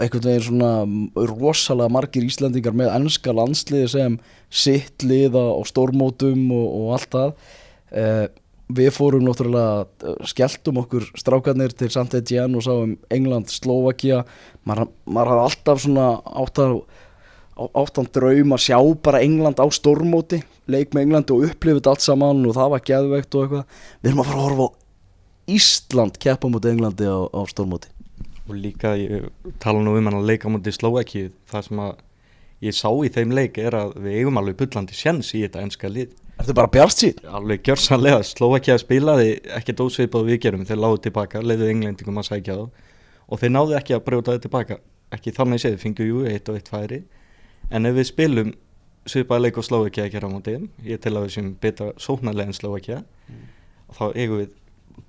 einhvern 0.00 0.24
veginn 0.24 0.46
svona 0.48 1.26
rosalega 1.30 1.92
margir 1.92 2.26
Íslandingar 2.26 2.76
með 2.76 2.92
ennska 2.94 3.34
landsliði 3.36 3.90
sem 3.92 4.16
sitt 4.50 5.04
liða 5.04 5.44
á 5.54 5.60
stórmótum 5.68 6.48
og, 6.54 6.66
og 6.78 6.94
allt 6.96 7.10
það 7.14 7.34
eh, 7.92 8.24
við 8.68 8.90
fórum 8.96 9.24
náttúrulega 9.26 9.84
eh, 9.84 10.20
skelltum 10.30 10.80
okkur 10.84 11.08
strákarnir 11.18 11.74
til 11.76 11.90
St. 11.92 12.20
Etienne 12.20 12.58
og 12.58 12.66
sáum 12.66 12.96
England, 13.12 13.52
Slovakia. 13.52 14.24
Maður, 14.64 14.92
maður 15.04 15.34
hafði 15.34 15.48
alltaf 15.48 15.82
svona 15.84 16.10
áttan 16.24 16.78
áttan 17.54 18.08
draum 18.10 18.54
að 18.56 18.64
sjá 18.64 18.78
bara 19.04 19.20
England 19.22 19.60
á 19.62 19.66
stórmóti 19.70 20.40
leik 20.66 20.94
með 20.94 21.04
England 21.06 21.30
og 21.30 21.44
upplifið 21.46 21.78
þetta 21.78 21.92
allt 21.92 22.04
saman 22.04 22.40
og 22.48 22.56
það 22.56 22.72
var 22.72 22.82
geðveikt 22.88 23.36
og 23.36 23.44
eitthvað. 23.44 23.84
Við 24.00 24.10
erum 24.10 24.22
að 24.22 24.30
fara 24.30 24.40
að 24.40 24.46
horfa 24.48 24.66
á 24.66 24.70
Ísland 25.54 26.18
keppa 26.24 26.48
mútið 26.48 26.72
Englandi 26.72 27.06
á, 27.06 27.18
á 27.28 27.40
stórmóti. 27.50 27.92
Og 28.48 28.56
líka 28.58 28.94
ég 28.98 29.28
tala 29.62 29.84
nú 29.84 29.94
um 29.96 30.08
hann 30.08 30.18
að 30.18 30.28
leika 30.32 30.50
mútið 30.52 30.78
Slovaki 30.78 31.28
það 31.52 31.68
sem 31.68 31.82
að 31.84 31.94
ég 32.64 32.76
sá 32.76 32.88
í 32.90 33.12
þeim 33.12 33.34
leik 33.36 33.60
er 33.60 33.76
að 33.76 33.94
við 34.00 34.18
eigum 34.20 34.40
alveg 34.40 34.58
bullandi 34.62 34.96
sjens 34.96 35.34
í 35.36 35.44
þetta 35.44 35.64
enska 35.64 35.90
lið 35.92 36.14
Er 36.34 36.42
þetta 36.42 36.56
bara 36.58 36.72
bjart 36.74 36.98
síðan? 36.98 37.28
alveg 37.38 37.62
gjörsanlega, 37.68 38.24
Slovakia 38.26 38.78
spilaði 38.80 39.36
ekkert 39.54 39.84
ósveipað 39.84 40.26
við 40.28 40.40
gerum, 40.46 40.66
þeir 40.66 40.82
lágu 40.82 40.98
tilbaka 41.04 41.42
leiðu 41.44 41.70
englendingum 41.70 42.18
að 42.20 42.28
sækja 42.30 42.58
þá. 42.58 42.64
Og 43.30 43.40
þeir 43.40 43.54
náðu 43.54 43.78
ekki 43.78 43.94
að 43.94 44.04
brjóta 44.08 44.34
þetta 44.34 44.48
tilbaka. 44.48 44.80
Ekki 45.14 45.32
þannig 45.36 45.62
séð, 45.62 45.78
fengu 45.80 46.08
jú 46.08 46.24
eitt 46.26 46.50
og 46.50 46.58
eitt 46.58 46.68
færi. 46.72 47.04
En 47.70 47.86
ef 47.86 47.94
við 47.96 48.10
spilum 48.10 48.52
svipaði 49.08 49.46
leik 49.46 49.58
og 49.60 49.66
Slovakia 49.66 50.06
að 50.06 50.14
gera 50.14 50.28
á 50.30 50.32
mótið 50.32 50.68
ég 50.86 51.00
tel 51.02 51.14
að 51.18 51.26
við 51.26 51.34
sem 51.36 51.48
betra 51.60 51.90
sóknarlega 52.00 52.50
en 52.50 52.56
Slovakia 52.56 53.00
þá 53.94 54.04
eigum 54.14 54.40
við 54.40 54.54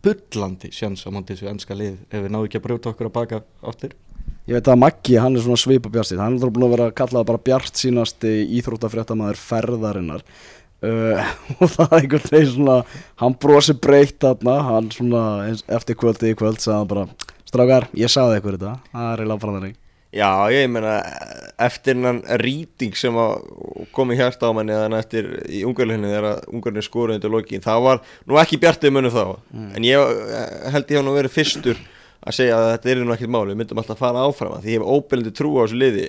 bullandi 0.05 0.71
sjans 0.75 1.05
á 1.07 1.09
mótið 1.13 1.39
þessu 1.39 1.51
enska 1.51 1.77
lið 1.77 2.01
ef 2.09 2.25
við 2.25 2.33
náðu 2.33 2.49
ekki 2.49 2.59
að 2.59 2.65
brjóta 2.67 2.91
okkur 2.91 3.11
að 3.11 3.15
baka 3.19 3.43
áttir 3.63 3.95
Ég 4.45 4.59
veit 4.59 4.67
að 4.69 4.77
Maggi, 4.77 5.15
hann 5.17 5.33
er 5.37 5.41
svona 5.41 5.57
svipa 5.57 5.89
bjart 5.89 6.11
síðan 6.11 6.25
hann 6.27 6.35
er 6.37 6.51
búin 6.53 6.67
að 6.67 6.75
vera 6.75 6.89
að 6.89 6.97
kalla 6.99 7.21
það 7.21 7.29
bara 7.31 7.43
bjart 7.47 7.79
sínasti 7.81 8.33
íþróttafréttamaður 8.59 9.41
ferðarinnar 9.41 10.25
uh, 10.85 11.31
og 11.59 11.71
það 11.73 11.87
er 11.87 11.97
einhvern 12.01 12.29
veginn 12.35 12.51
svona 12.53 12.75
hann 13.21 13.39
brosi 13.41 13.77
breytt 13.77 14.19
þarna 14.23 14.59
hann 14.69 14.91
svona 14.93 15.23
eftir 15.51 15.97
kvöldi 15.99 16.33
í 16.33 16.37
kvöld 16.37 16.61
sagði 16.61 16.77
hann 16.81 16.91
bara, 16.93 17.31
strákar, 17.47 17.89
ég 17.97 18.11
sagði 18.11 18.39
ykkur 18.41 18.59
þetta. 18.59 18.77
Það 18.93 19.09
er 19.09 19.25
eiginlega 19.25 19.43
bara 19.45 19.57
þannig. 19.57 19.81
Já, 20.15 20.47
ég 20.47 20.69
meina, 20.71 20.93
eftir 21.59 21.97
hennan 21.97 22.21
rýting 22.39 22.93
sem 22.95 23.17
að 23.19 23.33
kom 23.95 24.13
í 24.13 24.15
hjarta 24.15 24.47
á 24.47 24.55
manni 24.55 24.71
eða 24.71 25.01
eftir 25.01 25.27
í 25.51 25.65
ungarleginni 25.67 26.07
þegar 26.07 26.27
að 26.29 26.45
ungarleginni 26.53 26.87
skoruði 26.87 27.19
undir 27.19 27.33
lokin, 27.33 27.63
það 27.65 27.81
var 27.83 27.99
nú 28.23 28.39
ekki 28.39 28.61
bjartið 28.61 28.93
munum 28.95 29.11
þá, 29.11 29.25
en 29.75 29.87
ég 29.87 30.13
eh, 30.39 30.53
held 30.71 30.93
ég 30.93 31.01
hef 31.01 31.03
nú 31.03 31.17
verið 31.17 31.35
fyrstur 31.35 31.81
að 32.23 32.37
segja 32.37 32.61
að 32.61 32.69
þetta 32.69 32.93
er 32.93 33.03
nú 33.03 33.15
ekkert 33.17 33.33
máli, 33.35 33.51
við 33.51 33.59
myndum 33.59 33.81
alltaf 33.81 33.97
að 33.97 34.05
fara 34.05 34.23
áfram 34.29 34.55
af 34.55 34.63
því 34.63 34.71
ég 34.71 34.79
hef 34.79 34.95
óbyrlandi 34.95 35.35
trú 35.35 35.51
á 35.59 35.61
þessu 35.65 35.81
liði 35.83 36.07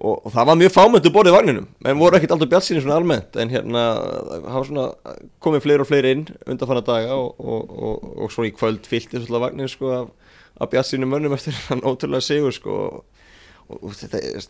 og, 0.00 0.26
og 0.26 0.32
það 0.34 0.48
var 0.48 0.58
mjög 0.60 0.72
fámöndu 0.74 1.12
borðið 1.14 1.36
vagninum. 1.36 1.66
En 1.86 2.00
voru 2.00 2.18
ekkert 2.18 2.34
alltaf 2.34 2.50
bjart 2.50 2.66
síni 2.66 2.82
svona 2.82 2.98
almennt 2.98 3.38
en 3.40 3.52
hérna, 3.52 3.84
var 4.44 4.66
svona 4.68 4.86
komið 5.44 5.66
fleiri 5.66 5.84
og 5.84 5.90
fleiri 5.90 6.14
inn 6.16 6.24
undanfanna 6.50 6.84
daga 6.86 7.16
og, 7.16 7.38
og, 7.38 7.74
og, 7.88 8.08
og 8.24 8.34
svo 8.34 8.46
í 8.48 8.52
kvöld 8.56 8.88
fyllti 8.90 9.20
svolítið 9.20 9.44
vagnin 9.46 9.70
sko 9.70 9.92
af, 10.00 10.10
af 10.60 10.72
bjart 10.72 10.90
sínum 10.90 11.14
mönnum 11.14 11.36
eftir 11.36 11.56
hann 11.68 11.84
ótrúlega 11.86 12.26
sigur 12.26 12.54
sko 12.54 12.80
og 13.68 13.94
þetta 13.96 14.20
er 14.20 14.48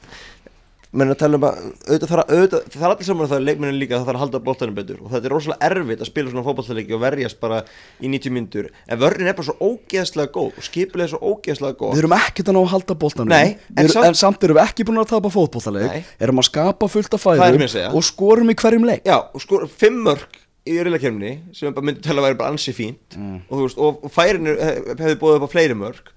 menn 0.94 1.10
að 1.12 1.18
tala 1.20 1.38
um 1.38 1.44
að 1.48 1.56
auðvitað 1.88 2.10
þarf, 2.12 2.28
auðvitað, 2.34 2.66
það 2.74 2.84
er 2.84 2.92
allir 2.94 3.08
saman 3.08 3.24
að 3.26 3.32
það 3.32 3.40
er 3.40 3.44
leikmennin 3.48 3.78
líka 3.80 3.96
það 3.98 4.04
þarf 4.08 4.14
að 4.18 4.22
halda 4.24 4.40
boltanum 4.46 4.76
betur. 4.78 5.00
Og 5.02 5.10
þetta 5.14 5.28
er 5.28 5.34
rosalega 5.34 5.68
erfitt 5.70 6.04
að 6.04 6.10
spila 6.10 6.30
svona 6.32 6.44
fótballtaleiki 6.46 6.94
og 6.96 7.02
verjast 7.04 7.40
bara 7.42 7.58
í 7.98 8.10
90 8.12 8.34
myndur 8.36 8.68
en 8.86 9.00
vörðin 9.02 9.30
er 9.32 9.36
bara 9.38 9.48
svo 9.48 9.56
ógeðslega 9.72 10.32
góð 10.36 10.60
og 10.60 10.68
skipilega 10.68 11.10
svo 11.14 11.20
ógeðslega 11.34 11.78
góð 11.82 11.94
Við 11.96 12.02
erum 12.04 12.16
ekkert 12.18 12.52
að 12.52 12.56
ná 12.56 12.62
að 12.62 12.70
halda 12.74 12.98
boltanum. 13.04 13.34
Nei, 13.34 13.56
en 13.76 13.90
samt- 13.92 14.08
en 14.12 14.18
samt 14.22 14.46
erum 14.48 14.60
við 14.60 14.64
ekki 14.68 14.86
búin 14.88 15.02
að 15.02 15.10
tapa 15.14 15.34
fótbollaleik 15.34 16.14
Erum 16.24 16.40
að 16.42 16.48
skapa 16.50 16.88
fullt 16.88 17.14
af 17.18 17.26
segja. 17.74 17.90
Og 17.94 18.04
skorum 18.06 18.50
í 18.50 18.54
hverjum 18.54 18.86
leik. 18.86 19.02
Já, 19.04 19.18
og 19.34 19.40
sko, 19.42 19.64
fimm 19.66 20.02
mörg 20.06 20.40
í 20.64 20.78
riðlakefni 20.80 21.32
sem 21.52 21.74
myndi 21.76 22.00
tala 22.04 22.22
að 22.22 22.28
væri 22.30 22.38
bara 22.40 22.52
ansi 22.54 22.72
fínt. 22.72 23.16
Og, 23.50 23.58
þú 23.58 23.62
veist, 23.66 23.78
og, 23.78 24.04
og 24.06 24.12
færin 24.14 24.46
hefði 24.48 25.18
búið 25.20 25.36
upp 25.40 25.44
á 25.44 25.52
fleiri 25.52 25.76
mörg 25.76 26.12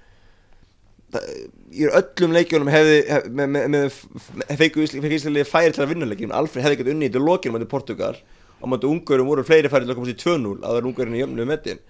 í 1.16 1.86
öllum 1.88 2.34
leikjónum 2.36 2.70
hefði 2.72 2.98
hef, 3.08 3.28
með, 3.32 3.52
með, 3.54 3.68
með, 3.74 4.00
feiku 4.60 4.84
ísliðlega 4.84 5.48
færi 5.48 5.76
til 5.76 5.86
að 5.86 5.94
vinna 5.94 6.10
leikjum 6.10 6.34
Alfred 6.36 6.66
hefði 6.66 6.78
ekkert 6.78 6.92
unni 6.94 7.08
í 7.08 7.22
lokinu 7.22 7.56
mæti 7.56 7.70
Portugal. 7.72 8.16
Og 8.60 8.72
mæti 8.72 8.90
ungurum 8.90 9.30
voru 9.30 9.46
fleiri 9.48 9.72
færi 9.72 9.86
til 9.86 9.94
að 9.94 10.00
komast 10.00 10.16
í 10.16 10.22
2-0 10.24 10.58
að 10.58 10.68
það 10.68 10.80
er 10.80 10.90
ungurinn 10.90 11.16
í 11.16 11.22
jöfnu 11.22 11.48
metin. 11.48 11.84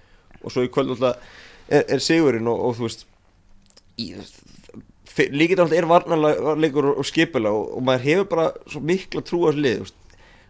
Og 0.43 0.53
svo 0.53 0.65
í 0.67 0.71
kvöld 0.73 0.93
alltaf 0.93 1.21
er, 1.67 1.85
er 1.87 2.03
sigurinn 2.03 2.49
og, 2.51 2.61
og 2.67 2.77
þú 2.77 2.89
veist 2.89 3.07
líkið 5.17 5.63
alltaf 5.63 5.77
er 5.77 5.87
varnarleikur 5.89 6.91
og, 6.93 7.05
skipula 7.07 7.53
og, 7.55 7.71
og 7.79 7.87
maður 7.87 8.05
hefur 8.05 8.29
bara 8.35 8.49
svo 8.69 8.83
mikla 8.85 9.23
trú 9.25 9.47
á 9.47 9.49
þessu 9.49 9.63
lið 9.63 9.93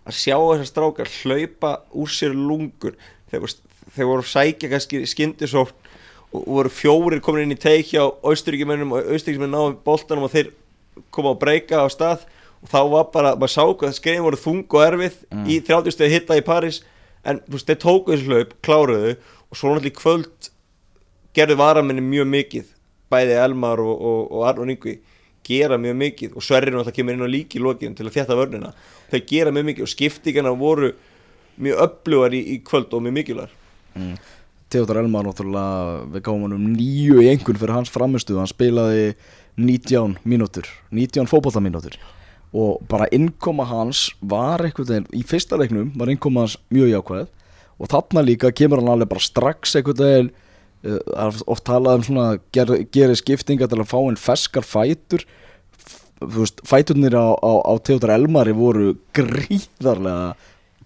að 0.08 0.18
sjá 0.18 0.36
þessar 0.36 0.70
strákar 0.72 1.14
hlaupa 1.22 1.72
úr 1.96 2.12
sér 2.12 2.36
lungur 2.36 2.96
þegar, 3.32 3.56
voru 3.96 4.26
sækja 4.28 4.72
kannski 4.72 5.04
skyndisótt 5.08 5.88
og 6.36 6.44
voru 6.48 6.72
fjórir 6.72 7.22
komin 7.24 7.46
inn 7.46 7.56
í 7.56 7.60
teik 7.60 7.94
hjá 7.94 8.04
austuríkjumennum 8.04 8.92
og 8.96 9.12
austuríkjumenn 9.14 9.54
náðu 9.54 9.78
boltanum 9.86 10.28
og 10.28 10.34
þeir 10.34 10.52
koma 11.14 11.34
að 11.34 11.42
breyka 11.44 11.82
á 11.84 11.88
stað. 11.92 12.26
Og 12.64 12.72
þá 12.72 12.80
var 12.92 13.10
bara, 13.14 13.34
maður 13.38 13.54
sá 13.54 13.64
hvað 13.64 13.96
skrein 13.96 14.24
voru 14.26 14.40
þung 14.42 14.64
og 14.66 14.84
erfið 14.84 15.18
í 15.46 15.60
30 15.64 15.94
stegi 15.94 16.16
hitta 16.18 16.38
í 16.40 16.46
París. 16.46 16.82
En 17.28 17.40
þú 17.46 17.58
veist, 17.58 17.68
þeir 17.70 17.82
tóku 17.84 18.14
þessu 18.14 18.32
hlaup, 18.32 18.56
kláruðu 18.66 19.12
og 19.14 19.60
svo 19.60 19.72
náttúrulega 19.72 19.92
í 19.92 19.98
kvöld 19.98 20.50
gerðu 21.38 21.60
varamenni 21.60 22.04
mjög 22.04 22.32
mikið. 22.34 22.72
Bæði 23.14 23.38
Elmar 23.40 23.80
og, 23.80 23.94
og, 23.94 24.24
og 24.36 24.48
Arnur 24.50 24.72
Ingvi 24.74 24.98
gera 25.48 25.78
mjög 25.80 26.00
mikið 26.02 26.34
og 26.36 26.44
Sverrir 26.44 26.76
náttúrulega 26.76 26.98
kemur 26.98 27.16
inn 27.16 27.24
á 27.24 27.30
líki 27.30 27.62
í 27.62 27.64
lokin 27.64 27.96
til 27.96 28.08
að 28.10 28.18
þjætta 28.18 28.40
vörnina. 28.40 28.74
Þeir 29.14 29.24
gera 29.30 29.54
mjög 29.56 29.70
mikið 29.70 29.86
og 29.86 29.94
skiptingarna 29.94 30.56
voru 30.58 30.92
mjög 31.62 31.86
öflugar 31.86 32.36
í, 32.36 32.42
í 32.58 32.58
kvöld 32.66 32.92
og 32.98 33.06
mjög 33.06 33.16
mikilvægar 33.22 33.54
Theodor 34.74 35.02
Elmar 35.04 35.28
náttúrulega 35.28 36.06
Við 36.14 36.24
gáum 36.26 36.46
hann 36.46 36.58
um 36.58 36.68
nýju 36.74 37.22
í 37.24 37.32
einhvern 37.32 37.60
fyrir 37.60 37.76
hans 37.78 37.94
framistuð 37.94 38.42
Hann 38.42 38.52
spilaði 38.52 39.10
19 39.58 40.20
mínútur 40.28 40.70
19 40.92 41.30
fótbollamínútur 41.32 41.98
Og 42.56 42.82
bara 42.88 43.10
innkoma 43.12 43.66
hans 43.68 44.08
var 44.22 44.64
einhvern 44.64 44.88
veginn 44.90 45.10
Í 45.16 45.24
fyrsta 45.28 45.60
leiknum 45.60 45.92
var 46.00 46.12
innkoma 46.12 46.46
hans 46.46 46.58
mjög 46.74 46.94
jákvæð. 46.94 47.26
Og 47.78 47.92
þarna 47.92 48.24
líka 48.26 48.52
kemur 48.56 48.82
hann 48.82 48.94
alveg 48.94 49.12
bara 49.12 49.24
strax 49.24 49.76
einhvern 49.78 50.00
veginn 50.02 50.30
uh, 50.88 51.42
Oft 51.46 51.66
talað 51.68 52.00
um 52.00 52.06
svona 52.08 52.28
ger, 52.56 52.72
Gerir 52.94 53.20
skiptinga 53.20 53.68
til 53.68 53.82
að 53.82 53.92
fá 53.92 53.98
einn 54.00 54.20
ferskar 54.20 54.66
fætur. 54.66 55.26
Þú 56.18 56.34
veist, 56.40 56.64
fæturnir 56.66 57.14
á, 57.14 57.36
á, 57.36 57.52
á 57.62 57.74
Theodor 57.78 58.16
Elmari 58.16 58.56
voru 58.58 58.96
gríðarlega 59.14 60.32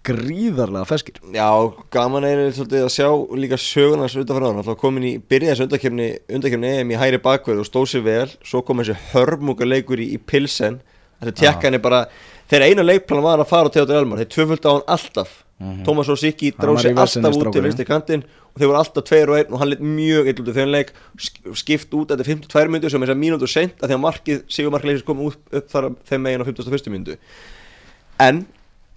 Gríðarlega 0.02 0.86
ferskir. 0.88 1.18
Já, 1.30 1.46
gaman 1.94 2.24
er 2.26 2.40
svolítið 2.56 2.86
að 2.88 2.90
sjá 2.90 3.06
líka 3.38 3.58
sögunars 3.60 4.16
hann 4.18 4.58
alltaf 4.58 4.78
komin 4.80 5.04
í 5.06 5.12
byrja 5.18 5.52
þessu 5.54 5.66
undakefni 5.68 6.08
undakefni 6.26 6.72
EM 6.80 6.90
í 6.90 6.98
hæri 6.98 7.20
bakverð 7.22 7.62
og 7.62 7.68
stóð 7.68 7.86
sér 7.92 8.02
vel. 8.08 8.30
Svo 8.42 8.64
kom 8.66 8.82
þessi 8.82 8.96
hörmuga 9.12 9.64
leikur 9.68 10.02
í, 10.02 10.08
í 10.16 10.18
Pilsen. 10.18 10.80
Þessi 11.22 11.36
tjekkan 11.38 11.78
er 11.78 11.82
bara 11.84 12.00
þeirra 12.50 12.66
eina 12.72 12.82
leikplan 12.82 13.22
var 13.22 13.38
að 13.44 13.50
fara 13.52 13.70
á 13.70 13.72
Theodor 13.76 14.00
Elmar. 14.02 14.18
Þeir 14.24 14.32
tvöföldu 14.34 14.66
á 14.66 14.72
hann 14.74 14.88
alltaf. 14.96 15.36
Tómas 15.86 16.08
og 16.10 16.18
Sikki 16.18 16.48
Hann 16.50 16.58
dráð 16.58 16.74
var 16.74 16.82
í 16.82 16.82
sér 16.82 16.96
alltaf 16.98 17.36
út 17.38 17.52
til 17.54 17.62
vinstri 17.68 17.84
kantinn 17.86 18.24
og 18.26 18.58
þeir 18.58 18.66
voru 18.72 18.78
alltaf 18.80 19.04
tveir 19.06 19.30
og 19.30 19.36
einn 19.38 19.52
og 19.54 19.60
hann 19.62 19.70
lit 19.70 19.84
mjög 19.86 20.26
eitthvað 20.32 20.42
út 20.42 20.50
í 20.50 20.56
þeirra 20.56 20.72
leik. 20.74 20.90
Sk- 21.22 21.54
skipt 21.62 21.94
út 21.94 22.10
eftir 22.10 22.26
52 22.34 22.72
myndu 22.74 22.90
sem 22.90 23.06
er 23.06 23.14
mínútu 23.14 23.46
seint 23.46 23.78
að 23.78 23.92
því 23.92 23.94
að 23.94 24.02
markið, 24.02 24.42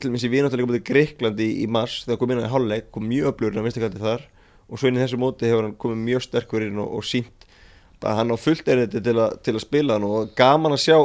til 0.00 0.10
minnst 0.10 0.26
í 0.26 0.32
vináttalega 0.32 0.68
búið 0.68 0.84
Greiklandi 0.86 1.62
í, 1.62 1.66
mars 1.66 2.04
þegar 2.04 2.18
kom 2.18 2.30
inn 2.30 2.42
á 2.42 2.46
í 2.48 2.50
hálfleik 2.52 2.90
kom 2.90 3.06
mjög 3.08 3.32
öflugur 3.32 3.58
en 3.58 3.64
vinstakandi 3.64 4.02
þar 4.02 4.26
og 4.66 4.78
svo 4.78 4.88
inn 4.88 4.98
í 4.98 5.02
þessu 5.04 5.20
móti 5.20 5.46
hefur 5.46 5.68
hann 5.68 5.76
komið 5.78 6.02
mjög 6.08 6.22
sterkur 6.26 6.66
inn 6.66 6.78
og, 6.82 6.98
og 6.98 7.04
sínt 7.06 7.46
að 8.02 8.18
hann 8.20 8.34
á 8.34 8.36
fullt 8.36 8.68
erindi 8.68 9.00
til, 9.02 9.16
til 9.42 9.54
að 9.54 9.62
spila 9.64 9.96
hann 9.96 10.04
og 10.04 10.34
gaman 10.36 10.76
að 10.76 10.82
sjá 10.82 10.98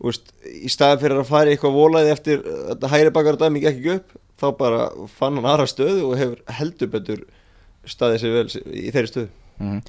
úst, 0.00 0.32
í 0.46 0.70
staði 0.72 1.02
fyrir 1.02 1.20
að 1.20 1.28
fara 1.28 1.50
eitthvað 1.52 1.76
volaði 1.76 2.14
eftir 2.14 2.44
þetta 2.44 2.92
hæri 2.94 3.10
bakar 3.12 3.36
dæmi 3.40 3.64
ekki 3.68 3.98
upp 3.98 4.14
þá 4.40 4.46
bara 4.56 4.88
fann 5.18 5.36
hann 5.36 5.50
aðra 5.50 5.68
stöðu 5.68 6.08
og 6.08 6.16
hefur 6.16 6.40
heldur 6.48 6.88
betur 6.88 7.26
staðið 7.90 8.22
sér 8.22 8.36
vel 8.36 8.46
í 8.72 8.88
þeirri 8.94 9.10
stöðu. 9.10 9.30
Mm. 9.60 9.80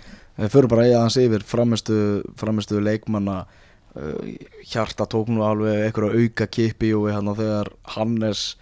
Við 0.41 0.53
förum 0.53 0.71
bara 0.71 0.83
að 0.83 0.91
eiga 0.91 1.01
hans 1.05 1.17
yfir 1.21 1.45
framistu, 1.47 1.97
framistu 2.39 2.81
leikmanna. 2.83 3.43
Uh, 3.91 4.35
Hjarta 4.71 5.07
tók 5.09 5.27
nú 5.31 5.43
alveg 5.43 5.87
einhverja 5.87 6.23
auka 6.23 6.47
kipi 6.47 6.93
og 6.95 7.09
hann 7.11 7.27
þegar 7.35 7.73
Hannes 7.97 8.53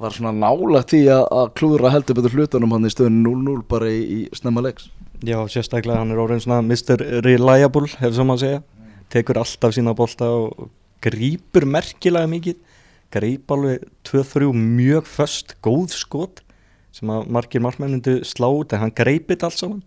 var 0.00 0.14
svona 0.14 0.30
nála 0.32 0.84
því 0.86 1.00
að, 1.10 1.24
að 1.40 1.48
klúðra 1.58 1.90
heldur 1.92 2.16
betur 2.20 2.36
hlutunum 2.38 2.76
hann 2.76 2.86
í 2.86 2.92
stöðun 2.94 3.18
0-0 3.24 3.56
bara 3.68 3.90
í, 3.90 3.98
í 4.00 4.20
snemma 4.38 4.62
leiks. 4.64 4.86
Já, 5.26 5.36
sérstaklega 5.52 6.00
hann 6.00 6.14
er 6.14 6.20
orðin 6.22 6.40
svona 6.40 6.62
Mr. 6.62 7.02
Reliable, 7.26 7.90
hefur 7.98 8.16
sem 8.16 8.32
að 8.32 8.44
segja. 8.44 8.60
Tekur 9.12 9.40
alltaf 9.42 9.74
sína 9.74 9.92
bolta 9.98 10.30
og 10.30 10.70
grípur 11.04 11.66
merkilega 11.68 12.30
mikið. 12.30 12.62
Gríp 13.10 13.50
alveg 13.50 13.84
2-3 14.06 14.54
mjög 14.54 15.10
föst, 15.10 15.56
góð 15.66 15.98
skot 15.98 16.44
sem 16.94 17.10
að 17.12 17.30
margir 17.32 17.62
markmennindu 17.64 18.20
slá 18.26 18.48
út 18.50 18.74
en 18.74 18.84
hann 18.84 18.94
greipit 18.96 19.44
allt 19.46 19.58
saman. 19.58 19.82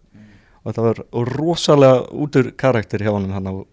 Og 0.64 0.72
þetta 0.72 0.86
var 0.86 1.02
rosalega 1.34 2.04
út 2.16 2.38
úr 2.40 2.52
karakter 2.60 3.04
hjá 3.04 3.12
hann 3.12 3.32
hann 3.36 3.50
hann 3.52 3.64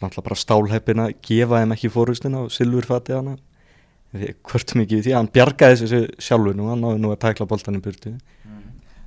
náttúrulega 0.00 0.24
bara 0.24 0.38
stálheppin 0.38 1.02
að 1.02 1.16
gefa 1.26 1.60
þeim 1.60 1.74
ekki 1.74 1.90
fórhustina 1.92 2.44
og 2.46 2.52
silfurfati 2.54 3.16
hann 3.16 3.34
ekki 4.14 4.96
við 4.96 5.08
því 5.08 5.14
hann 5.14 5.30
bjargaði 5.30 5.80
þessu 5.82 6.00
sjálfur 6.18 6.56
nú, 6.56 6.70
hann 6.70 6.80
náði 6.82 7.02
nú 7.02 7.12
að 7.12 7.20
tækla 7.26 7.46
boltan 7.50 7.76
í 7.78 7.82
burtu. 7.84 8.14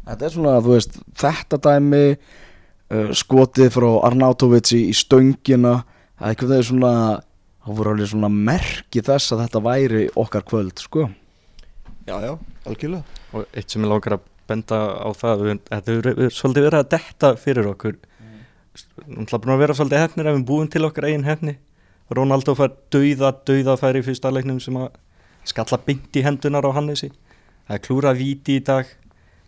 Þetta 0.03 0.25
er 0.27 0.33
svona, 0.33 0.53
þú 0.59 0.75
veist, 0.75 0.99
þetta 1.19 1.59
dæmi 1.63 2.03
uh, 2.13 3.11
skotið 3.15 3.71
frá 3.71 3.89
Arnautovic 4.09 4.71
í, 4.75 4.85
í 4.91 4.95
stöngina 4.95 5.77
það 6.19 6.27
er 6.27 6.33
eitthvað 6.33 6.53
þegar 6.53 6.69
svona 6.69 6.93
það 7.63 7.77
voru 7.79 7.93
alveg 7.93 8.11
svona 8.11 8.31
merki 8.51 9.03
þess 9.03 9.33
að 9.33 9.45
þetta 9.45 9.63
væri 9.63 10.07
okkar 10.19 10.47
kvöld, 10.47 10.83
sko 10.83 11.07
Já, 12.07 12.15
já, 12.21 12.33
algjörlega. 12.67 13.03
Og 13.33 13.45
eitt 13.53 13.69
sem 13.71 13.81
ég 13.85 13.89
langar 13.91 14.17
að 14.17 14.25
benda 14.47 14.79
á 14.99 15.09
það 15.15 15.43
við, 15.47 15.59
þetta 15.69 15.91
hefur 15.93 16.07
verið- 16.09 16.33
svolítið 16.35 16.65
verið 16.67 16.79
að 16.83 16.89
detta 16.95 17.35
fyrir 17.39 17.69
okkur. 17.73 17.95
Náttúrulega 19.07 19.43
búin 19.43 19.53
að 19.55 19.61
vera 19.63 19.73
svolítið 19.77 20.03
hefnir 20.03 20.27
ef 20.27 20.35
við 20.37 20.45
búum 20.49 20.69
til 20.69 20.85
okkar 20.85 21.05
eigin 21.05 21.23
hefni 21.27 21.57
Ronaldo 22.13 22.53
fær 22.57 22.71
dauða, 22.91 23.31
dauða 23.47 23.75
færi 23.79 24.01
í 24.01 24.05
fyrsta 24.05 24.31
leiknum 24.33 24.59
sem 24.61 24.75
að 24.77 24.89
skalla 25.47 25.79
beint 25.85 26.11
í 26.19 26.23
hendunar 26.25 26.65
á 26.67 26.71
Hannesi. 26.75 27.09
Það 27.67 27.75
er 27.77 27.83
klúra 27.87 28.13
víti 28.17 28.57
í 28.59 28.63
dag. 28.63 28.85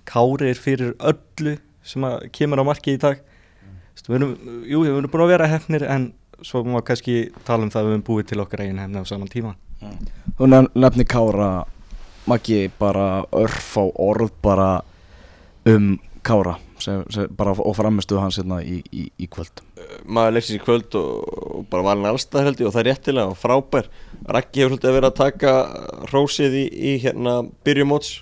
Kári 0.05 0.49
er 0.49 0.59
fyrir 0.59 0.93
öllu 0.99 1.57
sem 1.83 2.05
að 2.07 2.29
kemur 2.31 2.61
á 2.61 2.65
marki 2.65 2.95
í 2.95 3.01
dag. 3.01 3.19
Mm. 3.19 3.77
við 4.07 4.15
erum, 4.15 4.33
jú, 4.69 4.81
við 4.85 4.97
erum 4.97 5.11
búin 5.11 5.25
að 5.25 5.33
vera 5.33 5.47
hefnir 5.51 5.83
en 5.89 6.13
svo 6.41 6.63
má 6.63 6.81
kannski 6.85 7.31
tala 7.45 7.63
um 7.63 7.69
það 7.73 7.81
að 7.81 7.85
við 7.89 7.95
erum 7.95 8.07
búið 8.09 8.27
til 8.31 8.41
okkar 8.43 8.63
eigin 8.65 8.81
hefni 8.81 9.01
á 9.01 9.05
saman 9.05 9.31
tíma. 9.31 9.55
Þú 10.37 10.49
nef, 10.49 10.69
nefni 10.75 11.05
Kára 11.05 11.65
Maggi 12.25 12.65
bara 12.79 13.25
örf 13.35 13.75
á 13.77 13.83
orð 13.85 14.33
bara 14.41 14.69
um 15.69 15.95
Kára 16.25 16.55
sem, 16.81 17.03
sem 17.13 17.29
bara 17.37 17.53
og 17.53 17.75
framistuð 17.77 18.17
hans 18.23 18.39
hérna 18.39 18.57
í, 18.65 18.79
í, 18.89 19.03
í 19.21 19.27
kvöld. 19.29 19.61
Maður 20.09 20.33
leiksins 20.33 20.57
í 20.57 20.63
kvöld 20.63 20.97
og, 20.97 21.27
og 21.29 21.67
bara 21.69 21.85
valin 21.85 22.09
allstað 22.09 22.47
held 22.49 22.63
ég 22.63 22.69
og 22.69 22.73
það 22.73 22.81
er 22.81 22.89
réttilega 22.89 23.33
og 23.33 23.37
frábær. 23.37 23.89
Raggi 24.25 24.63
hefur 24.63 24.73
svolítið 24.73 24.97
verið 24.97 25.09
að 25.11 25.19
taka 25.19 25.53
rósið 26.09 26.57
í, 26.57 26.65
í 26.65 26.95
hérna 27.05 27.35
byrjumóts 27.67 28.15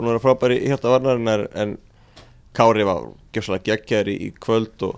búin 0.00 0.08
að 0.08 0.14
vera 0.14 0.24
frábær 0.24 0.54
í 0.56 0.60
hérna 0.64 0.94
varnarinnar 0.94 1.46
en 1.60 1.76
Kári 2.56 2.84
var 2.88 3.10
gjössalega 3.34 3.68
geggjær 3.68 4.08
í, 4.10 4.32
kvöld 4.42 4.86
og, 4.88 4.96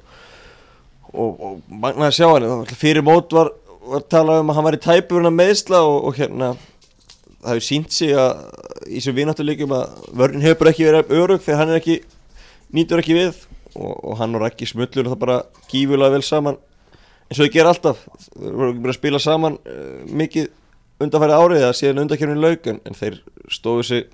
og, 1.13 1.43
og 1.43 2.05
að 2.07 2.15
sjá 2.17 2.29
hann. 2.31 2.63
Fyrir 2.79 3.05
mót 3.05 3.35
var, 3.35 3.51
var 3.91 4.07
talað 4.09 4.45
um 4.45 4.53
að 4.53 4.59
hann 4.59 4.69
var 4.69 4.79
í 4.79 4.83
tæpurinn 4.87 5.29
að 5.29 5.41
meðsla 5.41 5.83
og 5.85 6.15
hérna 6.17 6.55
það 7.43 7.57
hefur 7.57 7.67
sínt 7.67 7.95
sig 7.95 8.13
að 8.17 8.43
í 8.87 8.99
þessum 8.99 9.17
vináttuleikum 9.19 9.75
að 9.77 9.97
vörðin 10.21 10.45
hefur 10.47 10.61
bara 10.61 10.73
ekki 10.73 10.87
verið 10.89 11.15
örug 11.19 11.43
þegar 11.43 11.61
hann 11.63 11.75
ekki 11.77 11.97
nýtur 12.73 13.03
ekki 13.03 13.17
við 13.19 13.43
og, 13.75 13.93
og 13.93 14.17
hann 14.21 14.37
og 14.37 14.45
Raggi 14.45 14.69
smullur 14.69 15.11
það 15.11 15.21
bara 15.25 15.39
gífulega 15.73 16.15
vel 16.15 16.25
saman. 16.27 16.59
Eins 17.29 17.41
og 17.41 17.47
þau 17.47 17.55
gera 17.57 17.73
alltaf 17.73 18.03
þau 18.07 18.49
voru 18.49 18.71
ekki 18.73 18.85
bara 18.85 18.95
að 18.95 18.99
spila 18.99 19.23
saman 19.23 19.59
uh, 19.59 20.01
mikið 20.23 20.51
undanfæri 21.03 21.39
árið 21.39 21.63
eða 21.65 21.77
síðan 21.79 22.03
undankjörnin 22.05 22.43
lauk 22.43 22.69
en, 22.71 22.83
þeir 22.99 23.21
stóðu 23.51 23.87
sig 23.89 24.11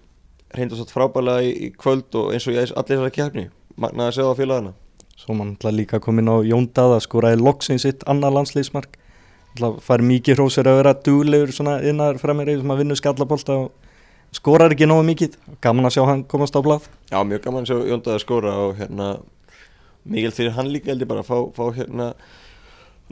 reyndast 0.56 0.92
frábælega 0.94 1.44
í, 1.44 1.50
í 1.68 1.72
kvöld 1.76 2.14
og 2.16 2.32
eins 2.32 2.46
og 2.48 2.56
ég 2.56 2.70
allir 2.72 2.94
þessari 2.94 3.16
kefni 3.18 3.48
magnaði 3.78 4.08
að 4.08 4.16
segja 4.16 4.32
á 4.32 4.38
félagana. 4.38 4.72
Svo 5.18 5.34
mann 5.34 5.56
ætla 5.56 5.74
líka 5.74 6.00
komin 6.00 6.30
á 6.30 6.36
Jóndað 6.46 6.94
að 6.96 7.04
skoraði 7.04 7.40
loksinn 7.42 7.82
sitt 7.82 8.06
annar 8.08 8.32
landsliðsmark 8.36 8.96
að 9.66 9.78
fara 9.84 10.06
mikið 10.06 10.38
hrósir 10.38 10.68
að 10.68 10.80
vera 10.80 10.94
duglegur 10.94 11.52
svona 11.54 11.78
innar 11.86 12.18
fremir 12.22 12.50
sem 12.54 12.74
að 12.74 12.82
vinna 12.82 12.98
skallabólta 12.98 13.56
og 13.64 14.36
skorar 14.36 14.74
ekki 14.74 14.88
nógu 14.88 15.06
mikið. 15.08 15.38
Gaman 15.64 15.88
að 15.88 15.96
sjá 15.96 16.04
hann 16.08 16.24
komast 16.28 16.56
á 16.56 16.60
blað. 16.64 16.88
Já, 17.10 17.18
mjög 17.24 17.44
gaman 17.46 17.64
að 17.64 17.72
sjá 17.72 17.92
Jóndaði 17.92 18.24
skóra 18.24 18.54
og 18.66 18.76
hérna 18.80 19.16
mikil 20.08 20.34
fyrir 20.34 20.54
hann 20.56 20.70
líka 20.72 20.92
held 20.92 21.04
ég 21.04 21.10
bara 21.10 21.24
að 21.24 21.30
fá, 21.30 21.38
fá 21.56 21.64
hérna 21.76 22.12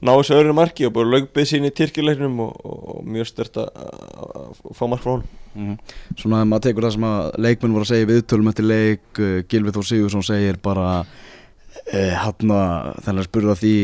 ná 0.04 0.12
þessu 0.12 0.36
öðru 0.36 0.54
marki 0.56 0.86
og 0.88 0.92
bara 0.96 1.12
lögbið 1.14 1.48
sín 1.48 1.68
í 1.68 1.72
tyrkjuleiknum 1.72 2.40
og, 2.44 2.56
og, 2.68 2.80
og 2.96 3.06
mjög 3.08 3.30
stört 3.30 3.60
að 3.62 3.70
að 3.76 4.74
fá 4.76 4.84
mark 4.90 5.04
frá 5.04 5.14
honum. 5.14 5.30
Mhm. 5.56 5.78
Svona 6.20 6.42
ef 6.42 6.50
maður 6.50 6.66
tekur 6.66 6.86
það 6.86 6.96
sem 6.96 7.06
að 7.08 7.38
leikmenn 7.46 7.76
voru 7.76 7.86
að 7.86 7.92
segja 7.92 8.06
í 8.06 8.10
viðtölum 8.10 8.50
eftir 8.52 8.68
leik 8.68 9.22
uh, 9.22 9.38
Gilvið 9.48 9.78
Þór 9.78 9.88
Sigursson 9.90 10.26
segir 10.26 10.60
bara 10.62 10.90
uh, 11.00 12.14
hann 12.24 12.52
að 12.58 13.00
þannig 13.06 13.22
að 13.22 13.28
spurða 13.30 13.56
því 13.62 13.76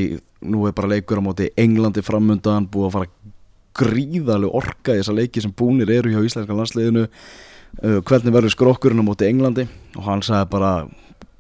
nú 0.43 0.67
er 0.69 0.75
bara 0.77 0.91
leikur 0.95 1.21
á 1.21 1.25
móti 1.25 1.51
Englandi 1.59 2.05
framundan 2.05 2.69
búið 2.71 2.89
að 2.89 2.97
fara 2.97 3.11
gríðaleg 3.83 4.53
orka 4.53 4.95
í 4.95 5.01
þessa 5.01 5.17
leiki 5.17 5.43
sem 5.45 5.55
búnir 5.57 5.91
eru 5.95 6.13
hjá 6.13 6.21
íslenska 6.21 6.57
landsliðinu. 6.57 7.07
Uh, 7.83 8.01
hvernig 8.05 8.35
verður 8.35 8.53
skrokkurinn 8.53 9.01
á 9.01 9.07
móti 9.07 9.29
Englandi? 9.31 9.65
Og 9.97 10.05
hann 10.07 10.25
sagði 10.25 10.51
bara 10.53 10.73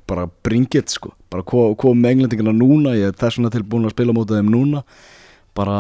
bara 0.08 0.26
bringið 0.44 0.90
sko, 0.92 1.12
bara 1.32 1.44
kom, 1.46 1.76
kom 1.78 2.02
englendingina 2.04 2.52
núna, 2.52 2.96
ég 2.98 3.12
er 3.12 3.16
þessuna 3.16 3.52
tilbúin 3.54 3.86
að 3.86 3.94
spila 3.94 4.14
mótið 4.16 4.40
þeim 4.40 4.50
núna. 4.52 4.82
Bara 5.56 5.78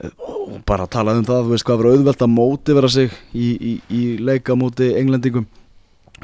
og 0.00 0.60
bara 0.68 0.88
talað 0.88 1.20
um 1.20 1.26
það, 1.28 1.42
þú 1.44 1.54
veist 1.54 1.66
hvað 1.68 1.80
verður 1.82 1.98
auðvelt 1.98 2.22
að 2.24 2.32
mótivera 2.32 2.90
sig 2.90 3.16
í, 3.36 3.48
í, 3.52 3.72
í 3.92 4.02
leika 4.24 4.56
móti 4.56 4.88
englendingum 4.96 5.44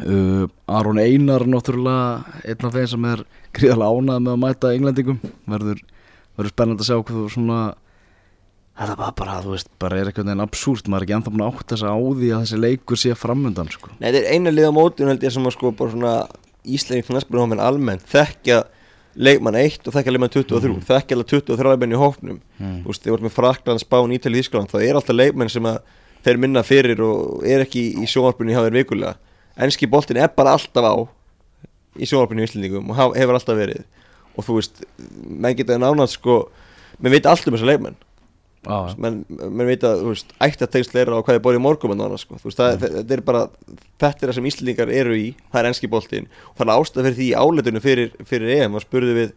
uh, 0.04 0.46
Aron 0.68 0.98
Einar 1.00 1.44
náttúrulega 1.46 2.42
einn 2.44 2.68
af 2.68 2.74
þeim 2.76 2.88
sem 2.92 3.04
er 3.12 3.24
gríðarlega 3.56 3.96
ánað 3.96 4.22
með 4.26 4.32
að 4.36 4.42
mæta 4.44 4.72
englendingum 4.76 5.20
verður, 5.48 5.80
verður 6.36 6.52
spennand 6.52 6.80
að 6.84 6.88
sjá 6.90 6.96
hvað 7.00 7.20
þú 7.22 7.26
svona 7.36 7.60
þetta 8.76 8.96
var 9.00 9.12
bara, 9.16 9.36
þú 9.40 9.54
veist, 9.54 9.70
bara 9.80 9.96
er 10.02 10.10
eitthvað 10.10 10.30
en 10.34 10.42
absúrt, 10.44 10.88
maður 10.92 11.00
er 11.00 11.06
ekki 11.06 11.14
ennþá 11.16 11.32
búin 11.32 11.44
að 11.46 11.52
átt 11.54 11.70
þess 11.72 11.84
að 11.86 11.94
á 11.96 11.98
því 12.20 12.30
að 12.36 12.42
þessi 12.44 12.58
leikur 12.60 13.00
sé 13.00 13.14
framundan 13.16 13.70
sko. 13.72 13.88
Nei, 14.02 14.10
þetta 14.12 14.20
er 14.20 14.34
eina 14.36 14.52
lið 14.52 14.68
á 14.68 14.72
mótinu 14.76 15.08
held 15.08 15.24
ég 15.24 15.32
sem 15.32 15.48
að 15.48 15.54
sko 15.56 15.70
bara 15.78 15.94
svona 15.94 16.14
Íslengi 16.66 17.06
knastbjörnhóminn 17.06 17.62
almennt 17.62 18.02
þekkja 18.10 18.56
leikmann 19.16 19.56
1 19.56 19.86
og 19.88 19.94
þekkja 19.94 20.12
leikmann 20.12 20.32
23 20.34 20.72
Mhm. 20.74 20.82
þekkja 20.90 21.16
alveg 21.16 21.28
23 21.30 21.70
leikmann 21.72 21.94
í 21.94 22.00
hópnum 22.02 22.40
Mm. 22.60 22.82
þú 22.84 22.90
veist, 22.90 23.02
þið 23.06 23.12
voru 23.14 23.24
með 23.28 23.36
Frakland, 23.38 23.80
Spán, 23.80 24.12
Ítali, 24.12 24.40
Ískaland 24.42 24.68
það 24.68 24.84
er 24.88 24.94
alltaf 24.98 25.16
leikmenn 25.16 25.48
sem 25.48 25.62
að 25.62 25.78
þeir 26.26 26.36
minna 26.42 26.62
fyrir 26.66 27.00
og 27.00 27.44
er 27.46 27.64
ekki 27.64 27.80
í, 27.80 28.02
í 28.02 28.06
sjónvarpunni 28.10 28.52
hjá 28.52 28.60
þeir 28.66 28.76
vikulega 28.84 29.14
enski 29.56 29.88
boltin 29.90 30.20
er 30.20 30.32
bara 30.36 30.56
alltaf 30.56 30.84
á 30.84 30.94
í 31.96 32.08
sjónvarpunni 32.08 32.44
í 32.44 32.48
Íslandingum 32.48 32.90
og 32.92 33.14
hefur 33.16 33.38
alltaf 33.38 33.58
verið. 33.58 33.84
Og 34.36 34.44
þú 34.44 34.58
veist, 34.58 34.82
menn 35.24 35.56
geta 35.56 35.78
nánast 35.80 36.18
sko, 36.18 36.42
menn 37.00 37.14
veit 37.14 37.28
allt 37.28 37.46
um 37.48 37.56
þessa 37.56 37.70
leikmenn. 37.70 37.96
Ah, 38.66 38.90
menn, 38.98 39.20
menn 39.30 39.68
veit 39.68 39.84
að, 39.86 40.00
þú 40.02 40.10
veist, 40.10 40.32
ættatengsl 40.42 40.98
er 40.98 41.12
á 41.14 41.22
hvað 41.22 41.36
er 41.38 41.42
borðið 41.44 41.62
morgum 41.62 41.92
en 41.94 42.00
annars, 42.02 42.24
sko, 42.26 42.38
þú 42.40 42.48
veist, 42.48 42.58
það, 42.58 42.80
þetta 42.82 43.14
er 43.14 43.22
bara 43.28 43.42
þetta 44.02 44.10
er 44.10 44.24
það 44.24 44.38
sem 44.40 44.48
Íslandingar 44.50 44.90
eru 44.90 45.14
í 45.14 45.26
það 45.52 45.60
er 45.60 45.68
enski 45.70 45.90
boltin 45.92 46.26
og 46.50 46.56
það 46.58 46.64
er 46.66 46.72
ástæð 46.74 47.06
fyrir 47.06 47.18
því 47.20 47.28
áleitinu 47.44 47.82
fyrir, 47.84 48.16
fyrir 48.26 48.54
EM 48.56 48.74
og 48.74 48.82
spurðu 48.82 49.14
við 49.20 49.30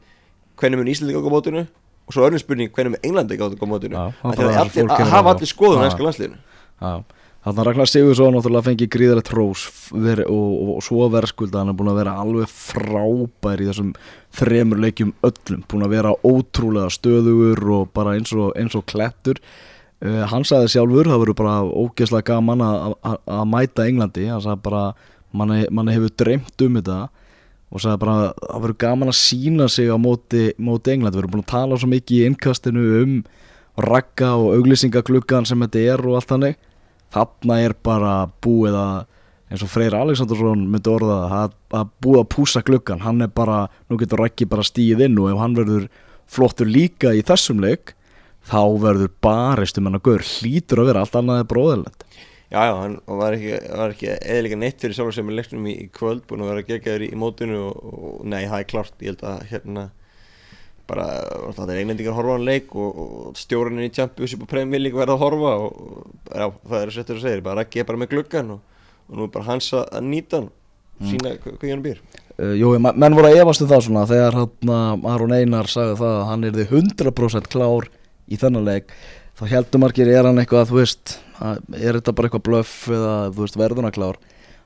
hvernig 0.59 0.81
mun 0.81 0.89
Íslandingar 0.95 1.29
á 1.29 1.35
mótinu 1.35 1.63
og 2.09 2.15
svo 2.15 2.25
önnum 2.25 2.41
spurning 2.41 2.73
hvernig 2.73 2.95
mun 2.95 3.05
Englandi 3.05 3.37
á 3.37 3.67
mótinu. 3.69 4.01
Af 4.01 4.17
það 4.23 4.41
bara 4.41 4.49
að 4.49 4.73
það 4.73 4.95
er 4.97 5.13
hafa 5.13 5.35
allir 5.35 5.51
Já. 5.53 5.85
enska 5.85 6.07
landsliðinu. 6.07 6.41
Já, 6.81 6.93
þannig 7.43 7.61
að 7.61 7.67
Ragnar 7.69 7.87
Sigursson 7.89 8.33
náttúrulega 8.35 8.65
fengi 8.67 8.87
gríðarlega 8.91 9.27
trós 9.29 9.61
veri, 9.95 10.25
og, 10.27 10.49
og, 10.59 10.71
og 10.75 10.83
svo 10.83 11.07
verðskulda 11.13 11.61
hann 11.61 11.71
er 11.71 11.77
búin 11.79 11.91
að 11.93 11.99
vera 12.01 12.15
alveg 12.19 12.51
frábær 12.51 13.63
í 13.63 13.69
þessum 13.69 13.93
þremur 14.35 14.81
leikjum 14.83 15.13
öllum 15.25 15.63
búin 15.71 15.85
að 15.87 15.93
vera 15.95 16.11
ótrúlega 16.27 16.91
stöðugur 16.93 17.63
og 17.77 17.93
bara 17.95 18.17
eins 18.19 18.33
og, 18.35 18.51
eins 18.59 18.75
og 18.75 18.83
klettur. 18.91 19.39
Uh, 19.99 20.23
hann 20.31 20.45
sagði 20.47 20.69
sjálfur, 20.75 21.09
það 21.11 21.23
verður 21.23 21.39
bara 21.41 21.55
ógeðslega 21.67 22.27
gaman 22.29 22.61
að- 22.63 23.47
mæta 23.51 23.87
Englandi 23.87 24.27
hann 24.31 24.43
sagði 24.43 24.61
bara, 24.67 24.83
manni, 25.35 25.65
manni 25.75 25.95
hefur 25.95 26.13
dreymt 26.19 26.63
um 26.67 26.77
þetta 26.79 26.99
og 27.69 27.83
sagði 27.83 27.99
bara 28.01 28.13
að 28.19 28.29
það 28.45 28.63
verður 28.63 28.79
gaman 28.85 29.11
að 29.11 29.19
sína 29.19 29.67
sig 29.71 29.91
á 29.91 29.97
móti, 29.99 30.45
móti 30.59 30.93
Englandi, 30.95 31.17
við 31.19 31.23
erum 31.23 31.33
búin 31.35 31.43
að 31.43 31.51
tala 31.51 31.79
svo 31.79 31.89
mikið 31.91 32.15
í 32.19 32.25
innkastinu 32.29 32.85
um 33.03 33.19
ragga 33.79 34.33
og 34.39 34.55
auglýsingagluggan 34.57 35.47
sem 35.47 35.59
þetta 35.67 35.83
er 35.93 36.03
og 36.07 36.17
allt 36.19 36.31
þannig 36.31 36.57
þarna 37.13 37.61
er 37.65 37.75
bara 37.85 38.13
búið 38.43 38.77
að 38.79 38.97
eins 39.49 39.63
og 39.65 39.71
Freyr 39.71 39.95
Alexandersson 39.97 40.67
myndi 40.69 40.91
orða 40.91 41.19
að, 41.43 41.55
að 41.73 41.93
búið 42.05 42.19
að 42.21 42.31
púsa 42.35 42.61
gluggan 42.65 43.01
hann 43.01 43.25
er 43.25 43.31
bara, 43.33 43.63
nú 43.89 43.97
getur 43.97 44.21
Raggi 44.21 44.45
bara 44.49 44.65
stíð 44.65 45.07
inn 45.07 45.17
og 45.21 45.31
ef 45.31 45.41
hann 45.41 45.57
verður 45.57 45.87
flottur 46.29 46.69
líka 46.69 47.15
í 47.17 47.23
þessum 47.25 47.63
leik 47.63 47.95
þá 48.45 48.61
verður 48.81 49.13
barist 49.23 49.79
um 49.79 49.89
hann 49.89 49.97
að 49.97 50.05
gaur 50.05 50.25
hlýtur 50.25 50.83
að 50.83 50.91
vera 50.91 51.05
allt 51.05 51.17
annað 51.19 51.43
er 51.43 51.49
bróðilegt 51.49 52.05
Já, 52.49 52.63
já, 52.65 52.73
hann 52.79 52.95
var 53.05 53.35
ekki, 53.37 53.51
ekki 53.85 54.07
eða 54.09 54.57
neitt 54.57 54.81
fyrir 54.81 54.95
sjálfur 54.97 55.13
sem 55.19 55.27
er 55.29 55.35
leiknum 55.37 55.67
í, 55.69 55.75
kvöld 55.93 56.23
búin 56.25 56.41
að 56.41 56.49
vera 56.49 56.63
geggjæður 56.65 57.03
í, 57.05 57.09
í 57.13 57.19
mótinu 57.21 57.59
og, 57.67 57.83
og 57.93 58.23
nei, 58.25 58.47
það 58.49 58.63
er 58.63 58.69
klart, 58.71 58.95
ég 59.05 59.11
held 59.11 59.25
að 59.29 59.43
hérna 59.51 59.83
bara, 60.89 61.07
það 61.55 61.73
er 61.73 61.81
einlendingar 61.81 62.13
að 62.13 62.19
horfa 62.19 62.33
á 62.33 62.35
hann 62.37 62.47
leik 62.47 62.73
og, 62.75 63.01
og 63.03 63.39
stjórnin 63.39 63.85
í 63.87 63.91
Champions 63.93 64.35
upp 64.35 64.45
á 64.49 64.53
Premier 64.55 64.81
League 64.81 64.99
verða 64.99 65.17
að 65.17 65.23
horfa 65.25 65.51
og, 65.65 65.83
og 65.85 66.33
já, 66.33 66.47
það 66.71 66.79
er 66.81 66.93
settur 66.95 67.19
að 67.19 67.25
segja, 67.27 67.43
bara 67.45 67.65
ekki 67.65 67.85
bara 67.89 68.01
með 68.01 68.13
gluggan 68.15 68.55
og, 68.55 68.81
og 69.09 69.19
nú 69.19 69.27
er 69.27 69.35
bara 69.35 69.49
hans 69.51 69.69
að, 69.77 69.85
að 69.99 70.09
nýta 70.09 70.41
hann 70.41 70.49
sína 71.07 71.35
mm. 71.35 71.59
hvað 71.59 71.71
hann 71.71 71.85
býr 71.85 72.01
uh, 72.01 72.55
Jú, 72.59 72.73
menn 72.79 73.17
voru 73.17 73.29
að 73.29 73.41
efast 73.43 73.63
um 73.63 73.71
það 73.71 73.85
svona 73.87 74.05
þegar 74.09 74.39
hann 74.41 74.73
Aron 75.13 75.35
Einar 75.35 75.71
sagði 75.71 75.99
það 76.01 76.15
að 76.17 76.27
hann 76.31 76.47
er 76.49 76.59
100% 76.65 77.51
klár 77.53 77.89
í 78.29 78.39
þennan 78.39 78.67
leik 78.67 78.91
þá 79.39 79.45
heldur 79.53 79.83
margir 79.83 80.11
er 80.11 80.27
hann 80.27 80.41
eitthvað 80.41 80.71
þú 80.71 80.81
veist, 80.81 81.19
er 81.39 81.99
þetta 81.99 82.15
bara 82.15 82.29
eitthvað 82.29 82.47
blöff 82.49 82.73
eða 82.91 83.13
þú 83.31 83.45
veist 83.45 83.59
verðuna 83.59 83.93
klár 83.95 84.19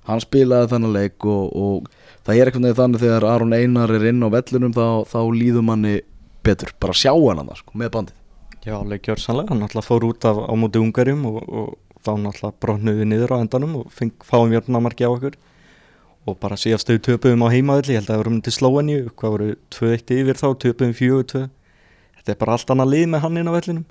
hann 0.08 0.24
spilaði 0.24 0.72
þennan 0.72 0.96
leik 0.96 1.28
og, 1.30 1.44
og 1.54 1.92
það 2.26 2.40
er 2.40 2.50
eitthvað 2.50 2.80
þannig 2.80 3.04
þegar 3.04 3.28
Aron 3.30 3.56
Einar 3.56 3.94
er 3.94 4.08
inn 4.10 4.26
á 4.26 4.30
vellunum 4.34 4.74
þá, 4.76 4.88
þá 5.08 5.20
líður 5.38 5.68
manni 5.70 6.00
betur, 6.46 6.74
bara 6.80 6.96
sjá 6.98 7.12
hann 7.14 7.42
hann 7.42 7.56
sko, 7.60 7.78
með 7.80 7.94
bandið. 7.98 8.20
Já, 8.64 8.76
alveg 8.78 9.08
gjörsanlega, 9.08 9.52
hann 9.52 9.64
náttúrulega 9.64 9.88
fór 9.88 10.06
út 10.08 10.28
af, 10.30 10.38
á 10.48 10.54
móti 10.56 10.80
ungarjum 10.80 11.26
og, 11.28 11.40
og 11.48 12.04
þá 12.04 12.12
náttúrulega 12.22 12.60
brotnuði 12.64 13.08
niður 13.10 13.36
á 13.36 13.38
endanum 13.42 13.80
og 13.82 13.90
feng, 13.92 14.14
fáum 14.24 14.54
jörnumarki 14.56 15.08
á 15.08 15.12
okkur. 15.12 15.36
Og 16.24 16.38
bara 16.40 16.56
síðast 16.56 16.88
þau 16.88 17.02
töpuðum 17.04 17.44
á 17.44 17.52
heimaðalli, 17.52 17.98
ég 17.98 18.00
held 18.00 18.08
að 18.08 18.14
það 18.14 18.22
voru 18.22 18.34
myndið 18.38 18.56
Slóaníu, 18.56 19.10
hvað 19.20 19.34
voru 19.34 19.50
2-1 19.76 20.14
yfir 20.16 20.40
þá, 20.40 20.48
töpuðum 20.64 20.96
4-2 20.96 21.42
þetta 22.24 22.32
er 22.32 22.40
bara 22.40 22.56
allt 22.56 22.72
annað 22.72 22.94
lið 22.94 23.10
með 23.12 23.26
hann 23.26 23.40
inn 23.42 23.52
á 23.52 23.58
vellinum. 23.58 23.88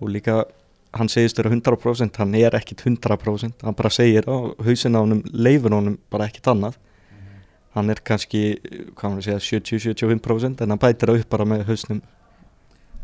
Og 0.00 0.12
líka 0.12 0.38
hann 0.96 1.10
segist 1.12 1.38
vera 1.40 1.52
100% 1.52 2.20
hann 2.20 2.34
er 2.38 2.56
ekkit 2.56 2.84
100% 2.86 3.64
hann 3.66 3.76
bara 3.76 3.92
segir 3.92 4.24
á 4.24 4.36
hausinn 4.64 4.96
á 4.96 5.00
honum 5.02 5.22
leifur 5.32 5.74
honum 5.76 5.98
bara 6.12 6.28
ekkit 6.30 6.48
annað 6.52 6.78
hann 7.76 7.92
er 7.92 8.02
kannski, 8.06 8.42
hvað 8.96 9.08
hann 9.08 9.24
segja 9.24 9.40
70-75% 9.60 10.64
en 10.64 10.74
hann 10.74 10.82
bætir 10.82 11.12
það 11.12 11.22
upp 11.22 11.34
bara 11.34 11.48
með 11.48 11.66
hausnum. 11.70 12.00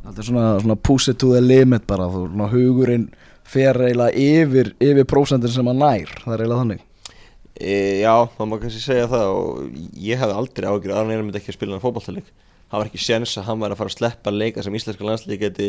Þetta 0.02 0.18
er 0.18 0.28
svona, 0.28 0.46
svona 0.64 0.78
push 0.88 1.12
it 1.12 1.20
to 1.22 1.34
the 1.34 1.42
limit 1.42 1.84
bara 1.86 2.08
þú, 2.10 2.24
svona 2.32 2.48
hugurinn 2.50 3.10
fer 3.46 3.78
eiginlega 3.86 4.16
yfir, 4.18 4.72
yfir 4.82 5.06
prósentin 5.10 5.52
sem 5.52 5.68
hann 5.68 5.82
nær 5.82 6.10
það 6.22 6.34
er 6.34 6.44
eiginlega 6.44 6.62
þannig. 6.62 6.86
E, 7.52 7.74
Já, 8.00 8.14
það 8.34 8.48
má 8.48 8.56
kannski 8.62 8.80
segja 8.82 9.10
það 9.12 9.34
og 9.36 9.82
ég 10.00 10.18
hefði 10.18 10.38
aldrei 10.40 10.70
ágjur 10.70 10.94
að 10.94 11.02
Aron 11.02 11.12
Einar 11.12 11.26
myndi 11.26 11.38
ekki 11.38 11.52
að 11.52 11.58
spila 11.58 11.76
hann 11.76 11.84
fótballtaleik 11.84 12.32
það 12.72 12.80
var 12.80 12.88
ekki 12.88 13.02
séns 13.04 13.34
að 13.36 13.48
hann 13.50 13.60
væri 13.60 13.74
að 13.74 13.80
fara 13.82 13.90
að 13.92 13.96
sleppa 13.98 14.32
leika 14.32 14.62
sem 14.64 14.76
íslenska 14.78 15.04
landslík 15.04 15.42
geti 15.42 15.66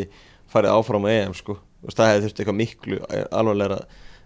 farið 0.48 0.72
áfram 0.72 1.04
á 1.04 1.08
EM 1.12 1.34
sko, 1.36 1.58
og 1.60 1.92
það 1.92 2.10
hefði 2.10 2.24
þurft 2.24 2.40
eitthvað 2.40 2.56
miklu 2.62 3.00
alvarlegra 3.28 3.76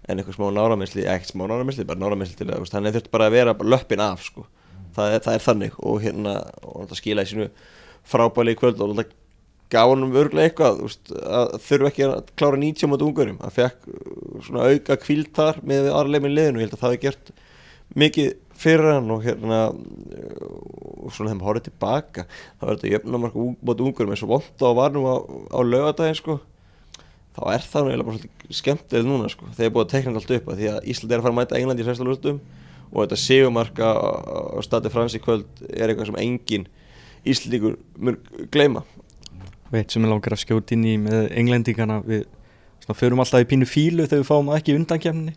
en 0.07 0.21
eitthvað 0.21 0.37
smá 0.37 0.47
náramisli, 0.55 1.03
ekkert 1.11 1.33
smá 1.33 1.43
náramisli, 1.51 1.87
bara 1.89 1.99
náramisli 1.99 2.39
til 2.39 2.47
það, 2.47 2.69
hann 2.77 2.87
hefði 2.87 3.01
þurft 3.01 3.11
bara 3.17 3.27
að 3.27 3.35
vera 3.35 3.57
löppin 3.75 4.05
af 4.05 4.23
sko, 4.29 4.47
það 4.99 5.15
er, 5.15 5.25
það 5.27 5.39
er 5.39 5.47
þannig 5.47 5.79
og 5.79 6.03
hérna, 6.05 6.35
og 6.67 6.83
hann 6.83 7.01
skila 7.01 7.25
í 7.25 7.31
sínu 7.33 7.49
frábæli 8.09 8.55
í 8.55 8.61
kvöld 8.61 8.83
og 8.83 8.93
hann 8.93 9.15
gaf 9.73 9.93
hann 9.93 10.07
örglega 10.09 10.49
eitthvað, 10.49 10.83
veist, 10.87 11.13
að 11.13 11.57
þurfu 11.67 11.89
ekki 11.91 12.07
að 12.09 12.33
klára 12.41 12.61
90 12.61 12.93
mot 12.93 13.05
ungurum, 13.05 13.41
hann 13.43 13.55
fekk 13.55 13.89
svona 14.47 14.69
auka 14.73 14.97
kvíld 15.03 15.33
þar 15.37 15.61
með 15.69 15.91
aðra 15.93 16.15
leimin 16.15 16.35
liðinu, 16.35 16.63
ég 16.63 16.69
held 16.69 16.77
að 16.79 16.85
það 16.85 16.95
hefði 16.95 17.03
gert 17.05 17.33
mikið 17.99 18.37
fyrir 18.59 18.93
hann 18.97 19.11
og 19.15 19.25
hérna 19.25 19.59
uh, 19.71 20.53
og 21.05 21.15
svona 21.15 21.33
þeim 21.33 21.43
horfið 21.47 21.69
tilbaka 21.69 22.25
þá 22.29 22.65
er 22.65 22.71
þetta 22.73 22.93
jöfnumark 22.95 23.37
mot 23.39 23.83
ungurum 23.85 24.15
eins 24.15 24.25
og 24.27 24.33
vond 24.33 24.65
á 24.65 24.71
varnum 24.77 25.07
á, 25.07 25.17
á 25.55 25.59
lögadaginn 25.63 26.19
sko. 26.19 26.39
Þá 27.39 27.43
er 27.55 27.67
það 27.71 27.91
eiginlega 27.91 28.09
bara 28.09 28.19
svolítið 28.19 28.57
skemmtileg 28.59 29.07
núna 29.07 29.29
sko. 29.31 29.51
Þegar 29.55 29.75
búið 29.75 29.85
að 29.85 29.93
tekna 29.93 30.15
allt 30.19 30.33
upp 30.39 30.49
að 30.51 30.59
því 30.59 30.71
að 30.73 30.89
Ísland 30.91 31.13
er 31.13 31.21
að 31.21 31.27
fara 31.27 31.35
að 31.35 31.39
mæta 31.39 31.61
Englandi 31.61 31.85
í 31.85 31.87
sérsta 31.87 32.09
lústum 32.09 32.41
og 32.93 33.03
þetta 33.05 33.21
segumarka 33.21 33.91
á 33.93 34.59
stati 34.65 34.93
frans 34.93 35.17
í 35.17 35.23
kvöld 35.23 35.47
er 35.69 35.91
eitthvað 35.91 36.11
sem 36.11 36.21
engin 36.23 36.69
Íslandíkur 37.29 37.77
mörg 37.99 38.47
gleyma. 38.55 38.85
Veit 39.73 39.93
sem 39.93 40.05
ég 40.05 40.11
langar 40.11 40.33
að 40.33 40.45
skjóta 40.45 40.75
inn 40.77 40.87
í 40.89 40.95
með 41.03 41.29
englendingana 41.37 41.99
við 42.07 42.25
svona, 42.85 42.97
förum 42.97 43.21
alltaf 43.25 43.45
í 43.45 43.49
pínu 43.51 43.69
fílu 43.69 44.07
þegar 44.07 44.23
við 44.23 44.31
fáum 44.31 44.51
ekki 44.57 44.77
undankjæmni 44.79 45.35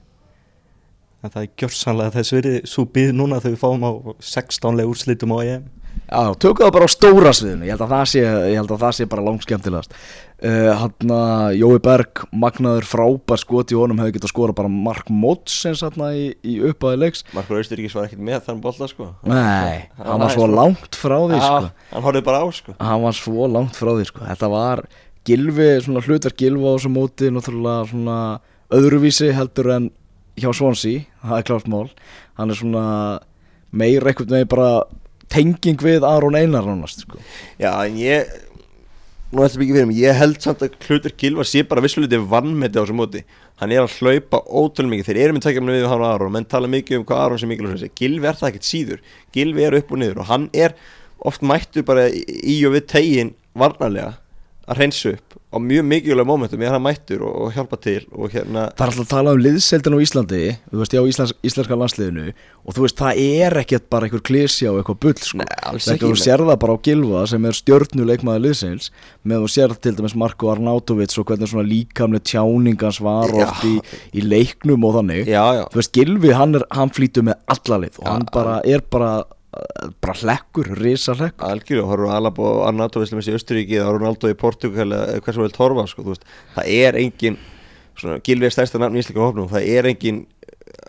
en 1.22 1.30
það 1.30 1.44
er 1.44 1.52
gjörsanlega 1.62 2.16
þess 2.16 2.34
verið 2.34 2.56
svo 2.70 2.86
byggð 2.96 3.18
núna 3.18 3.42
þegar 3.42 3.56
við 3.56 3.62
fáum 3.62 3.84
á 3.86 3.92
16 4.26 4.80
leið 4.80 4.92
úrslitum 4.94 5.36
á 5.36 5.38
EM 5.44 5.68
Já, 6.12 6.34
tökum 6.44 6.66
það 6.66 6.74
bara 6.76 6.88
á 6.88 6.92
stóra 6.92 7.32
sviðinu. 7.32 7.64
Ég 7.68 7.72
held 7.72 7.84
að 7.86 7.94
það 7.94 8.08
sé, 8.12 8.22
að 8.60 8.72
það 8.82 8.96
sé 8.98 9.06
bara 9.08 9.24
langt 9.24 9.46
skemmtilegast 9.46 9.94
uh, 10.44 10.72
Hann 10.82 11.14
að 11.16 11.54
Jói 11.56 11.78
Berg 11.86 12.24
Magnaður 12.36 12.88
frábær 12.90 13.40
skot 13.42 13.72
í 13.72 13.78
honum 13.80 14.02
hefði 14.02 14.18
getað 14.18 14.34
skora 14.34 14.56
bara 14.58 14.72
Mark 14.72 15.08
Mótsens 15.14 15.84
hann 15.86 16.04
í, 16.12 16.26
í 16.44 16.58
uppæði 16.68 17.00
leiks. 17.06 17.24
Markur 17.36 17.62
Austuríkis 17.62 17.96
var 17.96 18.10
ekkert 18.10 18.26
með 18.28 18.44
þann 18.50 18.62
bolta 18.64 18.90
sko. 18.92 19.12
Nei, 19.24 19.88
Hann 19.96 20.12
hann 20.12 20.26
var 20.26 20.36
svo 20.36 20.50
langt 20.52 21.00
frá 21.00 21.18
því 21.22 21.40
Já, 21.40 21.48
sko. 21.48 21.72
hann 21.94 22.06
horfði 22.10 22.26
bara 22.28 22.44
á 22.44 22.48
sko. 22.60 22.76
Hann 22.82 23.06
var 23.08 23.18
svo 23.22 23.50
langt 23.56 23.80
frá 23.80 23.92
því 23.96 24.08
sko. 24.12 24.28
Þetta 24.28 24.52
var 24.52 24.86
Gilvi, 25.30 25.70
svona 25.86 26.04
hlutverk 26.04 26.40
Gilva 26.42 26.74
á 26.74 26.76
þessu 26.76 26.92
móti 26.92 27.30
Náttúrulega 27.32 27.90
svona 27.92 28.20
öðruvísi 28.74 29.32
heldur 29.36 29.76
en 29.78 29.92
hjá 30.40 30.50
Swansea. 30.56 31.06
Það 31.22 31.38
er 31.40 31.48
klart 31.52 31.70
mál. 31.72 31.86
Hann 32.40 32.52
er 32.52 32.58
svona 32.60 32.86
meir 33.72 34.04
eitthvað 34.04 34.34
með 34.36 34.50
bara 34.52 34.72
tenging 35.32 35.82
við 35.82 36.08
Aron 36.08 36.38
Einar 36.38 36.68
nánast 36.68 37.06
sko. 37.06 37.20
Já, 37.62 37.74
en 37.86 38.00
ég 38.00 38.32
Nú 39.32 39.46
ætlum 39.46 39.62
ekki 39.64 39.76
fyrir 39.78 39.88
mig, 39.88 40.00
ég 40.04 40.18
held 40.20 40.42
samt 40.44 40.64
að 40.66 40.74
Hlutur 40.84 41.14
Gilva 41.16 41.46
sé 41.48 41.62
bara 41.64 41.80
vissuleiti 41.80 42.18
vannmeti 42.20 42.76
á 42.76 42.84
þessu 42.84 42.96
móti. 43.00 43.22
Hann 43.62 43.72
er 43.72 43.86
að 43.86 43.94
hlaupa 44.02 44.42
ótrúlega 44.44 44.92
mikið. 44.92 45.08
Þeir 45.08 45.20
eru 45.22 45.36
með 45.38 45.46
tækjumni 45.46 45.76
við 45.78 45.86
hann 45.88 46.04
og 46.04 46.08
Aron 46.10 46.34
Menn 46.36 46.48
tala 46.52 46.68
mikið 46.68 46.98
um 46.98 47.06
hvað 47.08 47.22
Aron 47.24 47.40
sé 47.40 47.48
mikilvæg 47.48 47.96
Gilvi 47.96 48.28
er 48.28 48.36
það 48.42 48.50
ekkert 48.50 48.68
síður. 48.68 49.00
Gilvi 49.32 49.64
er 49.64 49.78
upp 49.80 49.94
og 49.96 50.02
niður 50.02 50.20
og 50.20 50.28
hann 50.34 50.50
er 50.52 50.76
oft 51.24 51.46
mættur 51.48 51.88
bara 51.88 52.10
í 52.12 52.58
og 52.68 52.76
við 52.76 52.90
tegin 52.92 53.32
varnarlega 53.56 54.18
að 54.72 54.82
hreinsa 54.82 55.14
upp 55.18 55.38
á 55.52 55.58
mjög 55.60 55.84
mikilvæg 55.84 56.28
momentum 56.28 56.62
er 56.64 56.72
hann 56.72 56.84
mættur 56.84 57.26
og, 57.28 57.34
og 57.44 57.56
hjálpa 57.56 57.78
til 57.84 58.06
og 58.16 58.32
hérna 58.32 58.70
Það 58.72 58.84
er 58.86 58.92
alltaf 58.92 59.04
að 59.04 59.10
tala 59.12 59.34
um 59.36 59.42
liðseldin 59.44 59.96
á 59.96 60.04
Íslandi 60.06 60.42
Þú 60.72 60.80
veist, 60.80 60.94
já, 60.96 61.02
Íslands, 61.12 61.34
íslenska 61.44 61.78
landsliðinu 61.82 62.28
Og 62.62 62.78
þú 62.78 62.86
veist, 62.86 63.02
það 63.02 63.20
er 63.26 63.58
ekkert 63.60 63.90
bara 63.92 64.08
einhver 64.08 64.24
klísja 64.24 64.72
og 64.72 64.80
eitthvað 64.80 65.00
bull 65.04 65.18
sko. 65.20 65.48
Þegar 65.82 66.06
þú 66.06 66.22
sér 66.22 66.44
það 66.48 66.60
bara 66.62 66.78
á 66.78 66.84
Gilva 66.88 67.26
sem 67.28 67.48
er 67.50 67.58
stjörnuleikmaður 67.58 68.46
liðsins 68.46 68.92
með 69.28 69.44
þú 69.44 69.52
sér 69.58 69.76
til 69.82 69.96
dæmis 69.98 70.16
Marko 70.24 70.54
Arnautovic 70.54 71.18
og 71.18 71.28
hvernig 71.28 71.52
svona 71.52 71.68
líkamlega 71.68 72.28
tjáningans 72.32 73.02
var 73.04 73.34
oft 73.34 73.66
í, 73.68 73.74
í 74.14 74.24
leiknum 74.24 74.86
og 74.88 75.00
þannig. 75.00 75.26
Já, 75.26 75.42
já, 75.58 75.64
Þú 75.74 75.82
veist, 75.82 75.94
Gilvi, 75.98 76.34
hann, 76.38 76.56
er, 76.62 76.68
hann 76.78 76.94
flýtur 76.94 77.28
með 77.28 77.42
alla 77.58 77.82
lið 77.84 78.00
og 78.04 78.10
hann 78.14 78.28
bara 78.32 78.60
er 78.70 78.86
bara 78.94 79.12
bara 80.02 80.16
hlekkur, 80.16 80.70
risa 80.80 81.16
hlekkur 81.18 81.48
algjörlega, 81.50 81.88
horfum 81.90 82.44
og 82.46 82.62
Arnato 82.70 83.02
Veslumis 83.04 83.28
í 83.28 83.36
Östuríki, 83.36 83.80
þá 83.82 83.90
Ronaldo 83.98 84.32
í 84.32 84.38
Portugal 84.40 84.88
eða 84.96 85.18
hvað 85.20 85.36
sem 85.38 85.44
vil 85.46 85.56
torfa, 85.56 85.88
sko, 85.92 86.06
þú 86.06 86.14
veist. 86.14 86.30
Það 86.56 86.70
er 86.78 87.00
engin, 87.02 87.40
svona, 88.00 88.22
Gilvi 88.24 88.48
er 88.48 88.56
stærsta 88.56 88.80
nafn 88.80 88.96
í 88.96 89.04
íslika 89.04 89.24
hófnum, 89.26 89.50
það 89.52 89.68
er 89.74 89.90
engin 89.92 90.22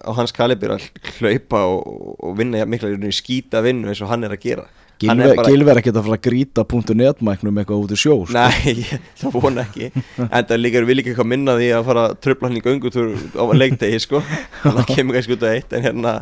á 0.02 0.10
hans 0.14 0.34
kalibir 0.34 0.76
að 0.76 0.86
hlaupa 1.18 1.64
og, 1.72 2.14
og 2.22 2.38
vinna 2.38 2.62
mikla 2.70 2.92
í 2.94 3.10
skýta 3.14 3.62
vinnu 3.66 3.90
eins 3.90 4.02
og 4.04 4.10
hann 4.12 4.28
er 4.28 4.36
að 4.36 4.44
gera. 4.46 4.68
Hann 5.02 5.18
Gilvi, 5.18 5.30
er 5.32 5.36
bara- 5.40 5.50
Gilvi 5.50 5.70
er 5.72 5.78
ekkert 5.80 5.96
að 5.98 6.04
fara 6.06 6.16
að 6.20 6.26
grýta 6.28 6.64
.net-mæknum 6.94 7.56
eitthvað 7.58 7.82
út 7.82 7.94
í 7.94 7.98
sjó 7.98 8.14
sko. 8.22 8.36
Nei, 8.36 8.86
það 9.18 9.34
vona 9.42 9.64
ekki. 9.66 9.90
En 10.28 10.46
það 10.46 10.60
líka, 10.62 10.84
við 10.86 10.98
líka 11.00 11.10
eitthvað 11.10 11.30
minna 11.32 11.56
því 11.58 11.70
að 11.74 11.88
fara 11.90 12.04
að 12.06 12.14
tröfla 12.22 12.48
hann 12.48 12.60
í 12.60 12.62
göngutúr 12.62 13.10
á 13.34 13.44
leikdegi 13.58 13.98
sko. 14.04 14.22
Það 14.62 14.82
kemur 14.92 15.18
kannski 15.18 15.34
út 15.34 15.42
að 15.48 15.56
eitt 15.56 15.74
En 15.74 15.82
hérna, 15.88 16.12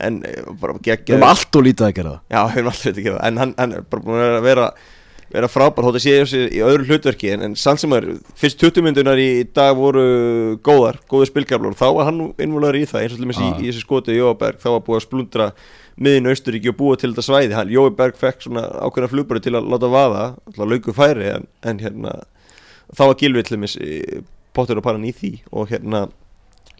en 0.00 0.18
eh, 0.26 0.42
bara 0.60 0.74
Við 0.78 0.88
geggja 0.88 1.16
erum 1.16 1.28
allt 1.28 1.56
og 1.58 1.64
lítið 1.66 1.86
að 1.86 1.94
gera. 1.98 2.12
Það 2.28 2.36
Já, 2.36 2.42
við 2.50 2.60
erum 2.60 2.70
alltaf 2.72 2.84
veit 2.88 2.98
að 2.98 3.06
gera. 3.06 3.16
Það 3.18 3.28
En 3.30 3.40
hann, 3.42 3.54
hann 3.58 3.72
er 3.78 3.86
bara 3.90 4.04
búin 4.08 4.22
að 4.24 4.42
vera, 4.46 4.66
vera 5.34 5.50
frábær. 5.50 5.86
Hótt 5.88 5.98
að 6.00 6.04
sé 6.04 6.16
sér 6.30 6.50
í 6.54 6.62
öðru 6.64 6.88
hlutverki 6.88 7.30
En, 7.34 7.44
en 7.48 7.54
sann 7.58 7.80
sem 7.80 7.94
er, 7.96 8.08
fyrst 8.38 8.60
20 8.62 8.86
myndunar 8.88 9.20
í 9.22 9.28
dag 9.54 9.76
voru 9.78 10.04
góðar 10.66 11.00
Góður 11.10 11.30
spilgaflur 11.32 11.78
Þá 11.78 11.86
var 11.98 12.10
hann 12.10 12.20
innvölaður 12.42 12.80
í 12.80 12.84
það 12.90 13.04
Eins 13.04 13.14
og 13.14 13.18
til 13.20 13.26
dæmis 13.26 13.40
í, 13.40 13.48
Já. 13.48 13.56
í 13.62 13.70
þessu 13.70 13.84
skoti 13.86 14.18
Jóaberg 14.18 14.60
Þá 14.62 14.68
var 14.74 14.84
búið 14.88 15.00
að 15.00 15.06
splundra 15.08 15.48
miðin 15.94 16.26
Austuríki 16.26 16.72
og 16.72 16.78
búa 16.80 16.96
til 16.98 17.12
þetta 17.12 17.22
svæði. 17.22 17.54
Hann, 17.54 17.70
Jóaberg 17.70 18.16
fekk 18.18 18.40
svona 18.42 18.64
ákveðna 18.82 19.10
flugbari 19.12 19.42
til 19.44 19.54
að 19.54 19.68
láta 19.70 19.90
vaða 19.92 20.24
Alltaf 20.48 20.70
lauku 20.72 20.94
færi 20.96 21.28
En, 21.36 21.46
en 21.62 21.82
hérna 21.82 22.16
Þá 22.94 23.02
var 23.06 23.18
Gilvi 23.20 23.42
til 23.46 23.56
dæmis 23.56 23.76
eh, 23.80 24.22
pottur 24.54 24.78
og 24.78 24.84
paran 24.86 25.06
í 25.06 25.12
því. 25.14 25.30
Og 25.54 25.70
hérna 25.72 26.04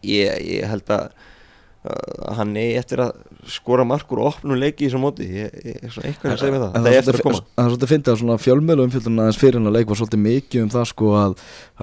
Ég, 0.04 0.34
ég 0.44 0.66
held 0.68 0.90
að 0.92 1.06
hann 1.84 2.54
eigi 2.56 2.78
eftir 2.80 3.00
að 3.04 3.18
skora 3.52 3.84
markur 3.84 4.22
og 4.22 4.30
opnum 4.30 4.56
leiki 4.56 4.86
í 4.86 4.88
þessu 4.88 5.00
móti. 5.02 5.26
Ég, 5.28 5.56
ég, 5.60 5.82
einhvern 5.84 6.14
veginn 6.14 6.32
að 6.32 6.40
segja 6.40 6.54
með 6.54 6.62
það. 6.62 6.76
Það 6.76 6.88
er 6.88 6.98
eftir 7.00 7.18
að 7.18 7.26
koma. 7.26 7.40
Það 7.44 7.64
er 7.64 7.74
svolítið 7.74 8.12
að 8.12 8.20
svona 8.22 8.36
fjölmjölu 8.40 8.86
umfjöldun 8.88 9.20
aðeins 9.20 9.40
fyrir 9.40 9.58
hennar 9.58 9.74
leik 9.74 9.90
var 9.90 10.00
svolítið 10.00 10.22
mikið 10.24 10.64
um 10.64 10.70
það 10.72 10.86
sko 10.88 11.10
að, 11.20 11.34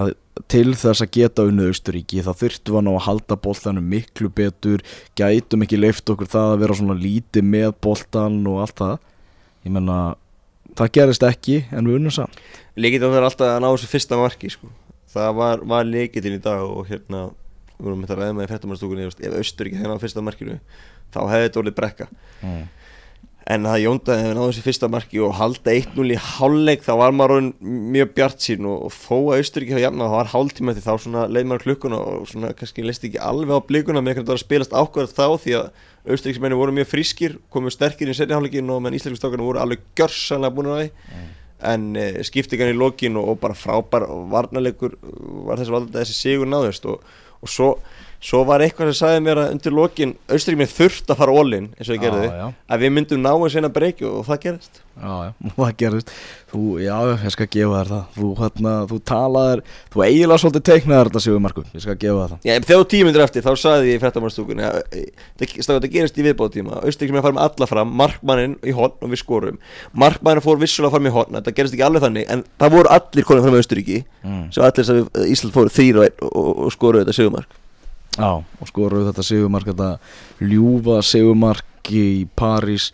að 0.01 0.13
til 0.49 0.73
þess 0.81 1.05
að 1.05 1.11
geta 1.19 1.45
unnið 1.45 1.69
Austuríki 1.69 2.23
þá 2.25 2.31
þurftum 2.39 2.77
við 2.77 2.85
nú 2.87 2.95
að 2.95 3.05
halda 3.05 3.37
boltanum 3.45 3.91
miklu 3.91 4.31
betur 4.33 4.85
gætum 5.19 5.65
ekki 5.67 5.79
leift 5.79 6.09
okkur 6.09 6.31
það 6.31 6.55
að 6.55 6.63
vera 6.63 6.77
svona 6.79 6.97
lítið 6.97 7.45
með 7.51 7.75
boltan 7.85 8.39
og 8.49 8.63
allt 8.63 8.77
það. 8.81 8.95
Ég 9.67 9.75
menna 9.75 9.99
það 10.79 10.93
gerist 10.97 11.27
ekki 11.27 11.59
en 11.69 11.85
við 11.85 11.99
unnum 11.99 12.15
samt. 12.15 12.41
Líkit 12.79 13.03
að 13.03 13.13
það 13.13 13.19
er 13.19 13.27
alltaf 13.27 13.51
að 13.51 13.61
ná 13.61 13.69
þessu 13.69 13.91
fyrsta 13.91 14.17
marki 14.17 14.49
sko. 14.49 14.71
það 15.11 15.33
var, 15.37 15.63
var 15.67 15.85
við 17.81 17.89
vorum 17.89 18.05
það 18.09 18.21
ræðum 18.21 18.37
með 18.39 18.45
í 18.45 18.51
fættamannstúkunni 18.51 19.07
ef 19.09 19.39
Austur 19.41 19.69
ekki 19.69 19.79
hefði 19.81 19.89
náð 19.91 20.03
fyrsta 20.05 20.23
markinu 20.25 20.59
þá 21.11 21.19
hefði 21.25 21.47
þetta 21.47 21.61
orðið 21.61 21.77
brekka. 21.81 22.07
Mm. 22.41 22.61
en 23.51 23.65
það 23.67 23.79
Jónda 23.81 24.15
hefði 24.19 24.35
náð 24.37 24.47
þessu 24.51 24.63
fyrsta 24.67 24.89
marki 24.91 25.21
og 25.25 25.33
halda 25.39 25.73
1-0 25.73 26.13
í 26.13 26.19
hálfleik 26.21 26.85
þá 26.85 26.91
var 27.01 27.15
maður 27.17 27.47
mjög 27.59 28.13
bjart 28.17 28.45
sín 28.45 28.67
og, 28.69 28.85
og 28.87 28.93
þó 28.93 29.17
að 29.17 29.41
Austur 29.41 29.65
ekki 29.65 29.75
hefði 29.75 29.85
jafnað 29.87 30.11
þá 30.11 30.17
var 30.19 30.31
hálftíma 30.35 30.75
eftir 30.75 30.85
þá 30.85 30.93
leið 31.33 31.49
maður 31.49 31.65
klukkuna 31.65 32.01
og 32.05 32.29
svona 32.29 32.53
kannski 32.57 32.85
leist 32.85 33.07
ekki 33.07 33.21
alveg 33.31 33.57
á 33.57 33.67
blikuna 33.67 34.03
með 34.05 34.21
veginn 34.21 34.35
að 34.35 34.43
spilast 34.45 34.77
ákvæðast 34.77 35.17
þá 35.17 35.25
því 35.41 35.57
að 35.57 35.71
Austuríksmenni 36.01 36.57
voru 36.57 36.73
mjög 36.73 36.89
frískir 36.89 37.37
komið 37.53 37.75
sterkir 37.75 38.09
í 38.09 38.15
að 40.73 40.85
því. 40.85 41.27
En 41.61 41.91
e, 41.93 42.05
skiptingan 42.25 42.71
í 42.71 42.77
lokin 42.77 43.19
og, 43.21 43.35
bara 43.41 43.53
frábær 43.53 44.07
varnarleikur 44.31 44.95
var 45.45 45.59
þess 45.59 45.69
að 45.69 45.75
valda 45.75 45.99
þessi 45.99 46.15
sigur 46.17 46.49
náðust 46.49 46.87
og, 46.89 47.03
og 47.41 47.49
svo, 47.49 47.69
svo 48.21 48.43
var 48.45 48.61
eitthvað 48.61 48.91
sem 48.91 48.99
sagði 49.01 49.25
mér 49.25 49.41
að 49.41 49.51
undir 49.55 49.73
lokin 49.73 50.13
Austuríkmenn 50.29 50.69
þurft 50.69 51.09
að 51.09 51.19
fara 51.23 51.33
ólinn 51.33 51.71
eins 51.73 51.89
og 51.89 51.95
ég 51.95 52.03
gerði 52.03 52.27
Já, 52.29 52.45
að 52.69 52.83
við 52.83 52.91
myndum 52.97 53.23
ná 53.23 53.31
að 53.33 53.49
sena 53.55 53.69
breyki 53.73 54.05
og 54.05 54.25
það 54.27 54.43
gerist 54.45 54.81
Já, 55.01 55.13
já, 55.25 55.31
og 55.47 55.57
það 55.57 55.77
gerist 55.79 56.09
þú, 56.51 56.61
Já, 56.83 56.95
ég 57.23 57.31
skal 57.33 57.47
gefa 57.55 57.79
þér 57.79 57.89
það. 57.91 58.03
Þú, 58.17 58.27
hérna, 58.41 58.73
þú 58.89 58.97
talaðir, 59.07 59.61
þú 59.93 60.03
eiginlega 60.05 60.41
svolítið 60.43 60.65
teiknaðir 60.67 61.09
þetta 61.09 61.21
Sigur 61.25 61.41
Markun, 61.45 61.69
ég 61.71 61.81
skal 61.85 61.95
gefa 62.01 62.19
þér 62.19 62.31
það. 62.33 62.39
Já, 62.43 62.53
þegar 62.67 62.81
þú 62.81 62.87
tímyndir 62.91 63.23
eftir 63.25 63.45
þá 63.45 63.51
sagði 63.61 63.87
ég 63.87 63.95
í 63.95 64.01
fréttamannstúkunni 64.03 64.63
að 64.67 64.75
e, 64.91 65.05
það 65.39 65.71
það 65.71 65.93
gerist 65.95 66.19
í 66.19 66.27
viðbóðtíma 66.27 66.83
Austuríkmenn 66.83 67.25
fara 67.25 67.37
með 67.39 67.45
alla 67.47 67.67
fram, 67.71 67.89
markmannin 68.03 68.59
í 68.67 68.75
hotn 68.75 68.99
og 69.07 69.09
við 69.15 69.23
skorum. 69.23 69.57
Markmannin 69.95 70.43
fór 70.43 70.59
vissulega 70.61 70.93
fram 70.97 71.07
í 71.07 71.15
hotn 71.15 71.33
þrýr 78.17 78.27
og, 78.27 78.41
skoruðu 78.41 78.41
þetta 78.41 78.41
sigumark 78.41 78.41
Já, 78.41 78.43
og 78.43 78.67
skoruðu 78.67 79.07
þetta 79.07 79.23
Sigurmark 79.23 79.69
þetta 79.71 79.91
ljúfa 80.43 80.97
Sigurmark 81.05 81.91
í 81.95 82.27
París. 82.35 82.89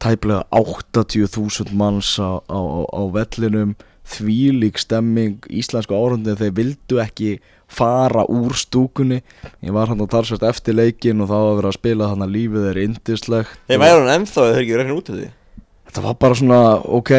Tæplega 0.00 0.44
80.000 0.52 1.72
manns 1.76 2.18
á, 2.20 2.44
á, 2.44 2.60
á 2.92 3.02
vellinum. 3.14 3.72
Þvílík 4.10 4.80
stemming 4.80 5.44
íslensku 5.48 5.94
árundin 5.96 6.36
þeir 6.36 6.54
vildu 6.56 7.00
ekki 7.00 7.38
fara 7.70 8.26
úr 8.28 8.56
stúkunni. 8.58 9.20
Ég 9.64 9.72
var 9.72 9.88
hann 9.88 10.02
að 10.02 10.12
talsvært 10.16 10.48
eftir 10.50 10.76
leikin 10.76 11.22
og 11.22 11.30
það 11.30 11.44
var 11.44 11.50
að 11.50 11.60
vera 11.60 11.72
að 11.72 11.78
spila 11.78 12.08
þannig 12.10 12.26
að 12.26 12.36
lífið 12.36 12.70
er 12.70 12.80
indislegt 12.84 13.60
Þeir 13.70 13.82
væri 13.84 14.00
hann 14.00 14.14
ennþá 14.16 14.40
eða 14.44 14.56
þeir 14.56 14.64
ekki 14.64 14.80
rekna 14.80 14.96
út 14.98 15.12
af 15.12 15.20
því. 15.20 15.28
Þetta 15.90 16.02
var 16.04 16.16
bara 16.22 16.38
svona, 16.38 16.62
ok, 17.00 17.12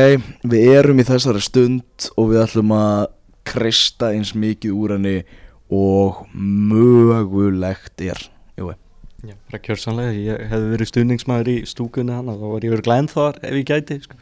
við 0.52 0.74
erum 0.78 1.02
í 1.02 1.08
þessari 1.08 1.42
stund 1.44 2.12
og 2.16 2.30
við 2.32 2.44
ætlum 2.46 2.76
að 2.76 3.08
kreista 3.48 4.12
eins 4.14 4.36
mikið 4.38 4.76
úr 4.78 4.94
henni 4.96 5.16
og 5.72 6.24
mögulegt 6.36 8.02
er. 8.04 8.22
Jú, 8.60 8.72
Já, 9.22 9.36
bara 9.52 9.60
kjörsanlega, 9.62 10.14
ég 10.18 10.48
hefði 10.50 10.70
verið 10.74 10.90
stuðningsmaður 10.90 11.50
í 11.52 11.58
stúkunni 11.70 12.16
hann 12.16 12.32
þá 12.32 12.40
var 12.42 12.64
ég 12.66 12.72
verið 12.74 12.88
glæn 12.88 13.10
þar 13.12 13.36
ef 13.46 13.54
ég 13.60 13.68
gæti 13.70 14.00
sko. 14.02 14.18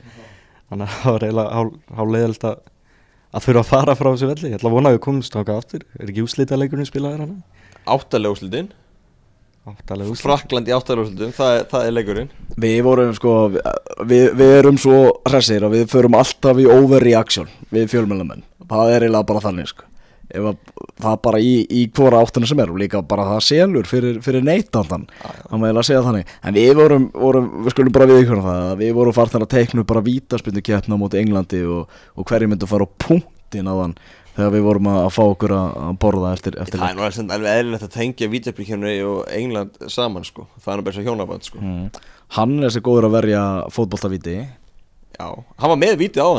þannig 0.69 0.89
að 0.89 0.97
það 0.99 1.13
var 1.15 1.23
eiginlega 1.29 1.61
háleiðilt 2.01 2.43
að, 2.49 2.57
að 3.31 3.45
þurfa 3.45 3.61
að 3.63 3.69
fara 3.69 3.95
frá 3.95 4.09
þessu 4.11 4.27
velli. 4.33 4.49
Ég 4.51 4.57
ætla 4.59 4.69
að 4.69 4.75
vona 4.75 4.91
að 4.91 4.97
við 4.97 5.03
komumst 5.07 5.37
ákvað 5.39 5.61
aftur. 5.63 5.85
Er 6.03 6.11
ekki 6.11 6.25
úslita 6.27 6.59
leikurinn 6.59 6.89
spilaður 6.89 7.23
hann 7.23 7.37
Áttalega 7.89 8.35
úrslitin. 8.35 8.67
Áttalega 9.69 10.11
úslit 10.11 10.25
Frakland 10.27 10.67
í 10.69 10.75
áttalega 10.75 11.05
úrslitin, 11.07 11.33
það, 11.39 11.55
er- 11.61 11.65
það 11.71 11.87
er 11.87 11.95
leikurinn. 11.95 12.29
Við 12.59 12.77
vorum 12.89 13.15
sko, 13.15 13.33
við, 14.11 14.25
við 14.39 14.53
erum 14.59 14.77
svo 14.83 14.99
hressir 15.31 15.63
að 15.63 15.77
við 15.79 15.87
förum 15.95 16.19
alltaf 16.19 16.59
í 16.59 16.67
overreaction 16.75 17.47
við 17.71 17.87
fjölmjölamenn 17.95 18.43
það 18.69 18.91
er 18.97 19.05
eiginlega 19.07 19.29
bara 19.31 19.41
þannig 19.47 19.71
sko 19.71 19.87
að, 20.37 20.59
það 21.01 21.17
bara 21.25 21.41
í, 21.41 21.53
í 21.65 21.85
hvora 21.95 22.21
áttuna 22.21 22.49
sem 22.49 22.61
er 22.61 22.71
og 22.73 22.79
líka 22.81 23.01
bara 23.05 23.25
það 23.31 23.41
selur 23.47 23.89
fyrir, 23.89 24.19
fyrir 24.25 24.45
þannig. 26.05 26.33
En 26.45 26.57
við 26.57 26.71
vorum, 26.77 27.09
vorum 27.15 27.49
við 27.65 27.75
skulum 27.75 27.95
bara 27.95 28.09
við 28.09 28.23
ykkur 28.23 28.43
það 28.45 28.63
að 28.67 28.83
við 28.83 28.93
vorum 28.99 29.17
farþar 29.17 29.45
að 29.45 29.53
teikna 29.55 29.87
bara 29.89 30.05
vítaspindu 30.05 30.63
keppna 30.65 30.99
móti 31.01 31.21
Englandi 31.21 31.63
og, 31.65 31.99
og 32.15 32.29
hverju 32.29 32.51
myndu 32.51 32.69
fara 32.69 32.85
á 32.85 32.95
punktin 33.05 33.69
á 33.69 33.73
þann 33.73 33.97
þegar 34.39 34.53
við 34.53 34.65
vorum 34.67 34.89
að, 34.91 34.99
að 35.03 35.11
fá 35.15 35.21
okkur 35.25 35.55
að, 35.57 35.77
að 35.83 35.99
borða 36.05 36.33
eftir, 36.37 36.57
eftir 36.63 36.79
Það 36.79 36.91
er 36.93 36.97
nú 36.99 37.05
alveg, 37.09 37.49
eðlilegt 37.55 37.87
að 37.87 37.95
tengja 37.97 38.31
Vítabríkjumni 38.31 38.95
og 39.09 39.19
England 39.35 39.79
saman 39.91 40.27
sko. 40.27 40.47
Það 40.63 40.75
er 40.75 40.85
bara 40.85 40.97
svo 40.97 41.05
hjónaband 41.07 41.47
sko. 41.49 41.63
Mm. 41.63 42.01
Hann 42.37 42.59
er 42.59 42.69
þessi 42.69 42.83
góður 42.85 43.09
að 43.09 43.15
verja 43.17 43.45
fótboltavíti. 43.73 44.37
Já, 45.17 45.27
hann 45.33 45.73
var 45.73 45.81
með 45.81 45.97
vítið 46.05 46.23
á 46.23 46.29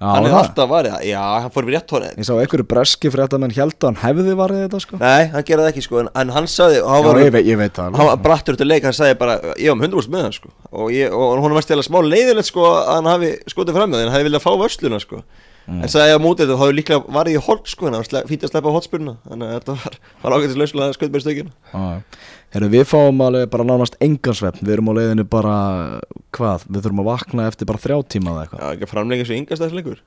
hann 0.00 0.08
Já, 0.08 0.14
Hann 0.16 0.26
er 0.26 0.32
það. 0.32 0.38
alltaf 0.40 1.04
já, 1.04 1.22
hann 1.44 1.52
fór 1.52 1.66
við 1.68 1.74
rétt 1.76 1.92
hóra 1.92 2.06
Ég 2.16 2.24
sá 2.24 2.32
einhverju 2.40 2.66
breski 2.70 3.10
fréttamenn 3.12 3.52
held 3.52 3.76
að 3.76 3.88
hann 3.90 3.98
hefði 4.00 4.36
varðið 4.38 4.62
þetta 4.64 4.80
sko. 4.80 5.00
Nei, 5.02 5.26
hann 5.34 5.44
gerði 5.44 5.66
það 5.66 5.70
ekki 5.74 5.84
sko 5.84 6.00
En, 6.00 6.08
en 6.22 6.32
hann 6.36 6.48
sagði, 6.48 6.78
og 6.80 6.88
hann 6.94 7.04
Já, 7.04 7.08
var, 7.10 7.20
ég, 7.20 7.32
veit, 7.34 7.46
ég 7.50 7.60
veit 7.60 7.74
það 7.76 7.98
hann 8.00 8.08
var 8.08 8.22
brattur 8.24 8.56
til 8.56 8.68
leik 8.70 8.86
Hann 8.88 8.96
sagði 8.96 9.18
bara, 9.20 9.36
ég 9.60 9.68
var 9.74 9.80
með 9.82 9.90
100% 9.92 10.14
með 10.14 10.24
hann 10.24 10.36
sko. 10.38 10.52
Og, 10.72 10.88
ég, 10.96 11.12
og 11.12 11.44
hún 11.44 11.52
var 11.58 11.66
stjálega 11.66 11.88
smá 11.90 12.00
leiðilegt 12.06 12.48
sko 12.48 12.64
Að 12.70 12.90
hann 12.96 13.10
hafi 13.12 13.30
skotið 13.52 13.76
fram 13.76 13.92
með 13.92 14.00
því 14.00 14.06
Hann 14.08 14.16
hefði 14.16 14.28
viljað 14.30 14.46
fá 14.46 14.52
vörsluna 14.64 15.02
sko 15.04 15.20
En 15.70 15.90
sagði 15.90 16.14
að 16.16 16.22
mútið 16.24 16.46
þetta, 16.46 16.56
þá 16.56 16.62
hefði 16.64 16.76
líklega 16.78 17.14
varið 17.14 17.36
í 17.36 17.40
hort 17.46 17.68
sko 17.70 17.86
En 17.86 17.94
hann 17.94 18.06
var 18.10 18.28
fýtt 18.30 18.46
að 18.46 18.52
sleppa 18.52 18.72
hotspurna 18.74 19.12
Þannig 19.28 19.50
að 19.50 19.52
þetta 19.58 19.74
var, 19.82 19.98
var 20.22 20.34
ágættis 20.34 20.56
lauslega 20.58 20.86
að 20.88 20.94
skauð 20.96 21.12
með 21.14 21.24
stökina. 21.24 21.52
Herru, 22.50 22.70
við 22.72 22.86
fáum 22.90 23.20
alveg 23.22 23.50
bara 23.52 23.66
nánast 23.68 23.98
engansvefn 24.02 24.64
Við 24.64 24.74
erum 24.74 24.90
á 24.90 24.94
leiðinu 24.98 25.26
bara, 25.30 25.58
hvað, 26.34 26.64
við 26.66 26.86
þurfum 26.86 27.04
að 27.04 27.10
vakna 27.12 27.46
eftir 27.50 27.70
bara 27.70 27.82
þrjá 27.84 27.98
tíma 28.16 28.32
eða 28.32 28.46
eitthvað? 28.46 28.64
Já, 28.64 28.72
ekki 28.74 28.88
að 28.88 28.94
framlega 28.94 29.28
svo 29.28 29.38
yngastæðsleikur 29.38 30.00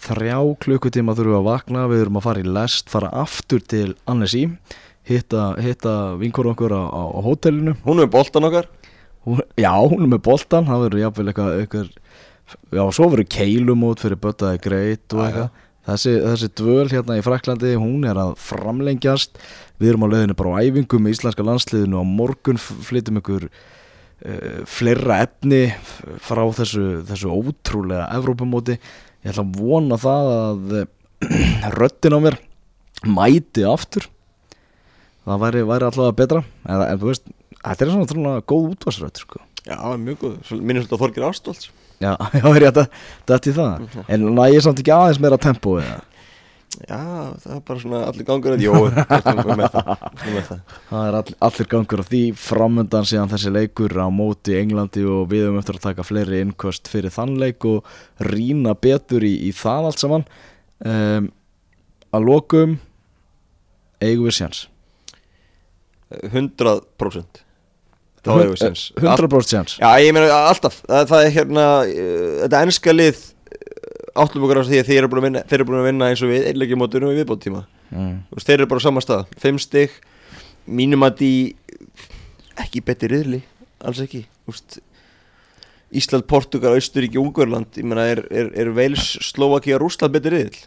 Þrjá 0.00 0.36
klukkutíma 0.64 1.16
þurfum 1.18 1.34
við 1.34 1.40
að 1.40 1.48
vakna 1.48 1.88
Við 1.90 2.04
þurfum 2.04 2.20
að 2.20 2.26
fara 2.28 2.44
í 2.44 2.52
lest, 2.60 2.92
fara 2.92 3.10
aftur 3.24 3.64
til 3.72 3.88
Annesí 4.10 4.44
Hitta, 5.10 5.54
hitta 5.58 5.96
vinkur 6.20 6.52
okkur 6.52 6.70
á, 6.76 6.82
á, 6.86 7.02
á 7.10 7.20
hótelinu. 7.24 7.72
Hún 7.82 7.98
er 7.98 8.06
með 8.06 8.12
boltan 8.14 8.46
okkar. 8.46 8.68
Hún, 9.26 9.40
Já, 9.58 9.72
hún 9.74 10.04
er 10.04 10.10
með 10.12 10.22
boltan 10.28 10.68
Það 10.68 10.84
verður 10.84 11.24
eitthvað, 11.26 11.50
eitthvað 11.64 11.88
Já, 12.74 12.82
svo 12.94 13.08
verður 13.12 13.28
keilumót 13.32 14.02
fyrir 14.02 14.18
böttaði 14.22 14.62
greit 14.64 15.16
og 15.16 15.24
eitthvað 15.26 15.66
Þessi, 15.90 16.10
þessi 16.22 16.48
dvöl 16.60 16.90
hérna 16.92 17.14
í 17.18 17.22
Fraklandi, 17.24 17.70
hún 17.80 18.04
er 18.06 18.18
að 18.20 18.34
framlengjast 18.38 19.38
Við 19.80 19.88
erum 19.94 20.04
á 20.06 20.12
leiðinu 20.12 20.34
bara 20.38 20.52
á 20.52 20.62
æfingu 20.68 20.98
með 21.00 21.14
íslenska 21.16 21.46
landsliðinu 21.48 21.96
og 22.02 22.04
morgun 22.06 22.60
f- 22.60 22.82
flytjum 22.90 23.18
ykkur 23.22 23.46
uh, 23.48 24.60
fleira 24.68 25.22
efni 25.24 25.62
frá 26.20 26.42
þessu, 26.58 26.84
þessu 27.08 27.32
ótrúlega 27.32 28.10
Evrópumóti. 28.18 28.76
Ég 29.24 29.32
ætla 29.32 29.46
að 29.46 29.56
vona 29.56 29.98
það 30.04 30.30
að 30.36 30.76
uh, 30.82 30.84
röddin 31.80 32.18
á 32.20 32.20
mér 32.28 32.36
mæti 33.08 33.64
aftur. 33.64 34.04
Það 35.24 35.42
væri, 35.46 35.64
væri 35.72 35.88
allavega 35.88 36.18
betra. 36.20 36.44
En, 36.68 36.84
en 36.90 37.00
þú 37.00 37.08
veist, 37.14 37.32
þetta 37.64 37.86
er 37.88 37.94
svona 38.12 38.36
góð 38.52 38.68
útvarsrödd, 38.74 39.24
sko. 39.24 39.40
Já, 39.64 39.80
mjög 39.96 40.20
góð, 40.26 40.36
minnum 40.60 40.84
svolítið 40.84 40.98
að 40.98 41.02
Þorgir 41.06 41.26
Ástóls 41.32 41.70
Já, 42.04 42.14
já, 42.32 42.46
er 42.48 42.64
ég 42.64 42.70
að 42.70 42.86
dætt 43.28 43.46
í 43.50 43.52
það. 43.52 43.98
En 44.08 44.22
næ 44.32 44.46
ég 44.54 44.62
samt 44.64 44.78
ekki 44.80 44.92
aðeins 44.94 45.18
meira 45.20 45.36
tempo 45.40 45.74
eða? 45.82 45.98
Já, 46.86 47.00
það 47.42 47.54
er 47.56 47.62
bara 47.66 47.82
svona 47.82 47.98
allir 48.06 48.26
gangur 48.28 48.54
Jó, 48.62 48.72
það, 48.94 49.26
er 50.30 51.10
er 51.10 51.18
all, 51.18 51.34
allir 51.50 51.68
gangur 51.74 52.00
á 52.00 52.04
því. 52.08 52.22
Framöndan 52.40 53.08
síðan 53.10 53.32
þessi 53.34 53.52
leikur 53.52 53.92
á 54.00 54.08
móti 54.08 54.56
Englandi 54.56 55.04
og 55.04 55.26
við 55.28 55.44
höfum 55.48 55.60
eftir 55.60 55.76
að 55.76 55.86
taka 55.90 56.06
fleiri 56.06 56.40
innkost 56.46 56.88
fyrir 56.88 57.12
þann 57.12 57.36
leik 57.42 57.66
og 57.68 57.90
rýna 58.24 58.72
betur 58.78 59.26
í, 59.26 59.34
í 59.50 59.52
það 59.52 59.90
allt 59.90 60.04
saman. 60.06 60.26
Um, 60.80 61.28
að 62.16 62.26
lokum 62.26 62.78
eigum 64.00 64.26
við 64.30 64.38
sjans 64.40 64.64
100% 66.10 67.44
Þá 68.20 68.30
hefur 68.34 68.50
við 68.52 68.60
sens 68.60 68.80
100% 69.00 69.52
sjans 69.54 69.76
Já, 69.80 69.88
ég 70.02 70.12
meina 70.12 70.28
alltaf, 70.50 70.80
það, 70.84 71.06
það 71.08 71.22
er 71.24 71.30
hérna 71.36 71.66
uh, 71.86 72.34
Þetta 72.42 72.62
ennska 72.66 72.94
lið 72.96 73.22
Áttum 74.20 74.44
okkur 74.44 74.60
á 74.60 74.68
því 74.68 74.80
að 74.82 74.90
þeir 74.90 74.98
eru 74.98 75.10
búin 75.12 75.22
að 75.22 75.26
vinna 75.28 75.42
Þeir 75.48 75.58
eru 75.58 75.68
búin 75.70 75.80
að 75.80 75.88
vinna 75.88 76.10
eins 76.10 76.24
og 76.24 76.32
við 76.32 76.48
Einleikja 76.50 76.80
mótunum 76.80 77.14
í 77.14 77.18
viðbót 77.20 77.42
tíma 77.46 77.62
mm. 77.94 78.12
Þeir 78.42 78.56
eru 78.58 78.68
bara 78.72 78.82
á 78.82 78.86
sama 78.86 79.02
stað. 79.04 79.32
Fimm 79.40 79.60
stig. 79.62 79.94
Mínum 80.66 81.06
að 81.06 81.22
því 81.22 81.32
Ekki 82.60 82.82
betri 82.84 83.12
riðli 83.14 83.40
Alls 83.86 84.02
ekki. 84.04 84.26
Úst, 84.50 84.80
Ísland, 85.96 86.26
Portugal, 86.28 86.74
Austuríki, 86.76 87.16
Ungverland 87.22 87.78
Ég 87.80 87.86
meina, 87.88 88.04
er, 88.10 88.20
er, 88.28 88.50
er 88.52 88.74
Veils, 88.76 89.14
Slovaki 89.30 89.72
og 89.78 89.86
Rúsland 89.86 90.12
betri 90.18 90.34
riðl 90.36 90.60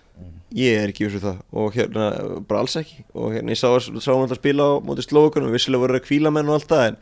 Ég 0.54 0.78
er 0.78 0.92
ekki 0.92 1.08
vissu 1.08 1.18
það. 1.18 1.38
Og 1.58 1.74
hérna, 1.74 2.12
bara 2.46 2.60
alls 2.62 2.76
ekki. 2.78 3.00
Og 3.18 3.32
hérna, 3.34 3.56
ég 3.56 3.58
sá, 3.58 3.72
sá 3.82 4.12
hann 4.12 4.28
alltaf 4.28 4.38
spila 4.38 4.68
á 4.70 4.72
móti 4.86 5.02
Slovakunum 5.02 5.54
Vissilega 5.54 5.82
voru 5.82 5.98
að 5.98 6.06
kvíla 6.06 6.30
menn 6.34 6.52
og 6.52 6.60
allt 6.60 6.70
það 6.70 6.84
En 6.92 7.00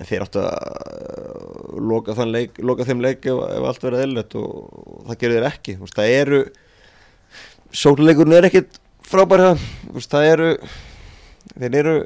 en 0.00 0.08
þeir 0.08 0.24
áttu 0.24 0.40
að 0.40 0.52
uh, 0.52 1.80
loka, 1.92 2.14
leik, 2.28 2.58
loka 2.64 2.86
þeim 2.88 3.02
leik 3.04 3.26
ef, 3.28 3.40
ef 3.56 3.66
allt 3.68 3.84
verið 3.86 4.04
eðlilegt 4.06 4.36
og, 4.40 4.52
og 4.72 5.02
það 5.10 5.18
gerir 5.22 5.38
þeir 5.38 5.48
ekki 5.50 5.76
veist, 5.82 5.98
það 5.98 6.14
eru 6.20 6.40
sóluleikurinn 7.72 8.36
er 8.38 8.48
ekkit 8.48 8.78
frábær 9.06 9.42
hjá 9.42 9.50
þeim. 9.52 9.66
Þú 9.88 9.96
veist, 9.98 10.12
það 10.12 10.28
eru 10.32 10.48
þeir 11.52 11.76
eru 11.82 11.96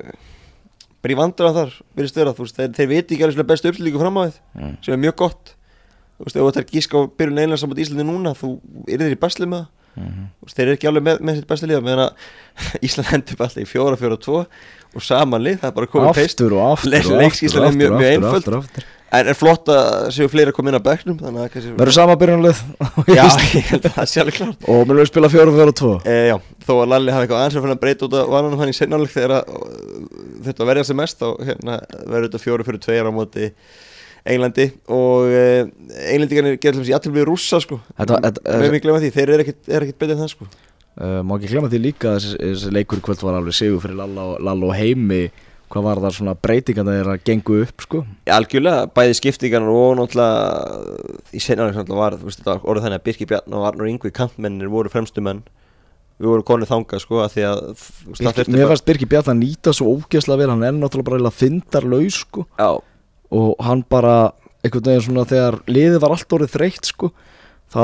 bara 1.02 1.14
í 1.14 1.18
vandra 1.20 1.52
þar 1.54 1.74
vera, 1.98 2.34
veist, 2.38 2.56
þeir, 2.58 2.72
þeir 2.78 2.90
viti 2.90 3.16
ekki 3.16 3.26
alveg 3.28 3.48
bestu 3.52 3.70
uppslíku 3.70 4.02
fram 4.02 4.18
á 4.18 4.22
þið 4.26 4.42
Mm. 4.56 4.76
sem 4.82 4.94
er 4.96 5.02
mjög 5.04 5.16
gott 5.20 5.52
ef 6.16 6.32
þú 6.32 6.46
ætlar 6.48 6.64
að 6.64 6.70
gíska 6.72 6.96
á 6.96 7.02
byrjun 7.12 7.38
einlega 7.42 7.60
saman 7.60 7.76
Íslandi 7.82 8.06
núna, 8.08 8.32
þú 8.32 8.54
er 8.88 9.02
þeir 9.02 9.12
í 9.12 9.20
basli 9.20 9.46
með 9.46 9.66
það 9.66 9.72
Mm 9.96 10.26
Þú 10.36 10.46
veist, 10.46 10.56
þeir 10.56 10.66
eru 10.66 10.76
ekki 10.76 10.88
alveg 10.90 11.04
með, 11.06 11.22
með 11.26 11.38
sitt 11.38 11.46
besta 11.50 11.68
lið 11.70 11.80
meðan 11.82 12.02
að 12.04 12.26
Ísland 12.86 13.08
hendur 13.10 13.40
alltaf 13.40 13.62
í 13.62 13.68
fjóra, 13.68 13.96
fjóra, 14.00 14.18
tvo 14.20 14.42
og 14.96 15.04
saman 15.04 15.42
lið, 15.42 15.56
það 15.62 15.70
er 15.70 15.74
bara 15.76 15.88
komið 15.92 16.12
peist 16.20 16.36
Aftur 16.36 16.54
og 16.56 16.62
aftur 16.74 16.92
og 16.92 17.00
aftur, 17.00 17.16
og 17.16 17.24
er 17.24 17.26
aftur, 17.26 17.80
mjög 17.80 17.96
aftur, 17.96 18.28
aftur, 18.36 18.56
aftur. 18.60 18.86
en 19.18 19.30
er 19.32 19.36
flott 19.36 19.72
að 19.72 19.88
séu 20.16 20.28
fleiri 20.32 20.52
að 20.52 20.56
koma 20.56 20.72
inn 20.72 20.78
á 20.78 20.84
kannski 20.86 21.74
Verður 21.80 21.96
sama 21.96 22.16
byrjunlið 22.20 22.62
Já, 23.16 23.24
ég 23.56 23.72
held 23.72 23.88
að 23.90 23.96
það 23.98 24.10
sé 24.12 24.22
alveg 24.22 24.38
klart. 24.38 24.68
Og 24.72 24.86
mér 24.86 25.00
vil 25.00 25.08
spila 25.10 25.32
fjóra 25.32 25.56
fjóra 25.56 25.76
tvo? 25.80 25.92
E, 26.04 26.16
Já, 26.30 26.36
þó 26.68 26.72
að 26.76 26.88
Lalli 26.94 27.16
hafi 27.16 27.26
eitthvað 27.26 27.42
aðeins 27.42 27.58
að 27.58 27.66
finna 27.66 27.76
að 27.76 27.82
breyta 27.84 28.08
út 28.08 28.16
af 28.20 28.32
vananum 28.36 28.62
hann 28.62 28.72
í 28.72 28.76
seinnáleik 28.76 29.12
þegar 29.16 29.36
að 29.40 29.50
þetta 30.46 30.70
verja 30.70 30.86
sig 30.88 31.00
mest 31.02 31.20
þá 31.20 31.28
hérna, 31.50 31.80
verður 32.06 32.28
þetta 32.28 32.42
fjóru 32.46 32.68
fyrir 32.68 32.84
tveir 32.86 33.10
á 33.10 33.12
móti 33.16 33.50
Englandi 34.26 34.66
og 34.92 35.30
e, 35.30 35.42
Englendingarnir 36.12 36.60
gerðum 36.62 36.86
sér 36.86 36.98
allir 36.98 37.14
við 37.14 37.28
rússa 37.30 37.60
sko. 37.62 37.80
Þetta- 37.96 38.20
þetta- 38.26 38.60
Við 38.62 38.70
mig 38.74 38.82
glemma 38.84 39.02
því, 39.02 39.10
þeir 39.14 39.32
eru 39.34 39.44
ekkit, 39.46 39.60
er 39.68 39.86
ekkit 39.86 39.98
betur 40.02 40.16
en 40.16 40.22
það 40.24 40.32
sko. 40.34 40.48
Uh, 40.96 41.20
Má 41.22 41.36
ekki 41.36 41.50
glemma 41.52 41.68
því 41.68 41.82
líka 41.84 42.14
að 42.14 42.22
þessi, 42.24 42.38
þessi 42.40 42.72
leikur 42.72 42.98
í 42.98 43.04
kvöld 43.04 43.22
var 43.22 43.36
alveg 43.38 43.54
sigur 43.54 43.82
fyrir 43.84 43.98
Lalla 44.00 44.24
og, 44.32 44.40
heimi. 44.74 45.26
Hvað 45.66 45.82
var 45.82 45.98
það 45.98 46.14
svona 46.14 46.34
breytingan 46.38 46.86
þegar 46.86 47.08
að 47.10 47.22
gengu 47.26 47.56
upp 47.64 47.82
sko? 47.82 48.00
Algjörlega, 48.30 48.86
bæði 48.94 49.16
skiptingarnar 49.18 49.74
og 49.74 49.96
náttúrulega 49.98 51.34
í 51.34 51.40
náttúrulega 51.74 51.98
var, 51.98 52.16
þú 52.20 52.28
veist, 52.28 52.38
þetta 52.40 52.52
var 52.54 52.66
orðið 52.70 52.86
þannig 52.86 53.00
að 53.00 53.06
Birki 53.08 53.26
Bjarn 53.32 53.56
og 53.58 53.66
Arnur 53.66 53.90
Yngvi 53.90 54.12
kantmennir 54.14 54.70
voru 54.70 54.92
fremstu 54.92 55.24
menn. 55.26 55.42
Við 56.16 56.30
vorum 56.30 56.46
konið 56.48 56.70
þangað 56.70 57.02
sko 57.02 57.18
að 57.20 57.34
því 57.34 57.42
að 57.50 57.58
það 57.66 58.36
Birki, 58.38 58.52
Mér 58.54 58.70
fannst 58.70 58.86
Birki 58.86 59.08
Bjarn 59.10 59.32
að 59.34 59.40
nýta 59.42 59.74
svo 59.76 59.90
ógeðslega 59.98 60.40
vel 60.40 60.52
Hann 60.54 60.62
er 60.64 60.78
náttúrulega 60.78 61.08
bara 61.10 61.18
eiginlega 61.18 61.40
þindarlaus 61.42 62.20
sko. 62.22 62.46
Já, 62.56 62.70
Og 63.34 63.56
hann 63.66 63.82
bara 63.90 64.32
einhvern 64.62 64.86
veginn 64.90 65.06
svona 65.08 65.26
þegar 65.28 65.60
liðið 65.70 66.02
var 66.02 66.14
allt 66.16 66.36
orðið 66.36 66.54
þreytt 66.56 66.90
sko 66.92 67.10
Þá 67.72 67.82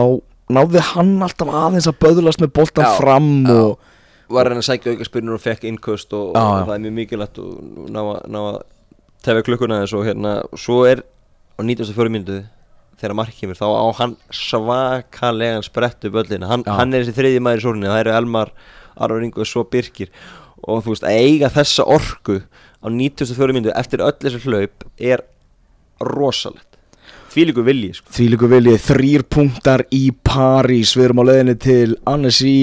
náði 0.52 0.82
hann 0.92 1.14
alltaf 1.24 1.50
aðeins 1.50 1.88
að 1.90 1.98
böðlast 2.02 2.42
með 2.42 2.52
boltan 2.58 2.86
Já, 2.86 2.92
fram 2.98 3.30
já. 3.46 3.56
og 3.56 4.32
var 4.32 4.48
hann 4.48 4.60
að 4.62 4.68
sækja 4.68 4.94
auka 4.94 5.06
spyrnur 5.06 5.36
og 5.36 5.42
fekk 5.42 5.66
innköst 5.68 6.12
og, 6.16 6.32
Já, 6.36 6.42
og 6.42 6.66
það 6.68 6.74
er 6.74 6.82
mjög 6.84 6.94
mikilvægt 6.98 7.40
og 7.42 7.88
ná 7.92 8.00
ná 8.32 8.38
að 8.40 8.58
tefja 9.26 9.44
klukkuna 9.46 9.80
þess 9.82 9.96
og 9.98 10.06
hérna 10.08 10.34
svo 10.58 10.82
er 10.88 11.02
á 11.02 11.60
94 11.62 12.12
mínútu 12.12 12.38
þegar 13.02 13.16
mark 13.18 13.34
kemur 13.36 13.58
þá 13.58 13.66
á 13.66 13.86
hann 13.98 14.14
svakalegan 14.30 15.66
sprettu 15.66 16.10
böllina. 16.14 16.48
Hann, 16.50 16.64
hann 16.66 16.94
er 16.94 17.02
þessi 17.02 17.16
þriði 17.18 17.42
maður 17.42 17.60
í 17.60 17.64
sórunni 17.66 17.90
það 17.90 18.02
eru 18.04 18.14
Elmar, 18.20 18.52
Arvar 18.94 19.26
Ingo 19.26 19.42
og 19.42 19.50
svo 19.50 19.64
Birkir. 19.68 20.12
Og 20.62 20.84
þú 20.84 20.94
veist 20.94 21.06
að 21.08 21.18
eiga 21.18 21.50
þessa 21.50 21.86
orku 21.90 22.38
á 22.46 22.86
94 22.86 23.56
mínútu 23.56 23.74
eftir 23.74 24.04
öll 24.06 24.14
þessi 24.22 24.42
hlaup 24.46 24.86
er 24.98 25.24
rosalegt. 26.08 26.68
Því 27.32 27.44
líku 27.48 27.62
vilji 27.64 27.92
sko. 27.96 28.10
Því 28.12 28.24
líku 28.34 28.48
viljið 28.52 28.82
þrýr 28.86 29.22
punktar 29.32 29.84
í 29.94 30.02
París. 30.26 30.92
Við 30.98 31.04
erum 31.06 31.22
á 31.24 31.28
leiðinni 31.30 31.54
til 31.62 31.94
Annecy. 32.06 32.56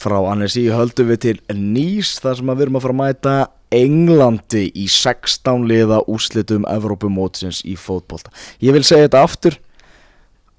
Frá 0.00 0.16
Annecy 0.30 0.68
höldum 0.72 1.10
við 1.10 1.18
til 1.26 1.34
Nice 1.52 2.20
Þar 2.22 2.38
sem 2.38 2.52
við 2.54 2.62
erum 2.64 2.78
að 2.78 2.84
fara 2.86 2.94
að 2.94 3.00
mæta 3.02 3.34
Englandi 3.70 4.62
í 4.74 4.86
16 4.90 5.66
liða 5.70 5.98
úrslitum 6.10 6.64
Evrópumótsins 6.70 7.60
í 7.68 7.74
fótbolta. 7.78 8.32
Ég 8.64 8.72
vil 8.74 8.82
segja 8.86 9.08
þetta 9.08 9.20
aftur. 9.26 9.58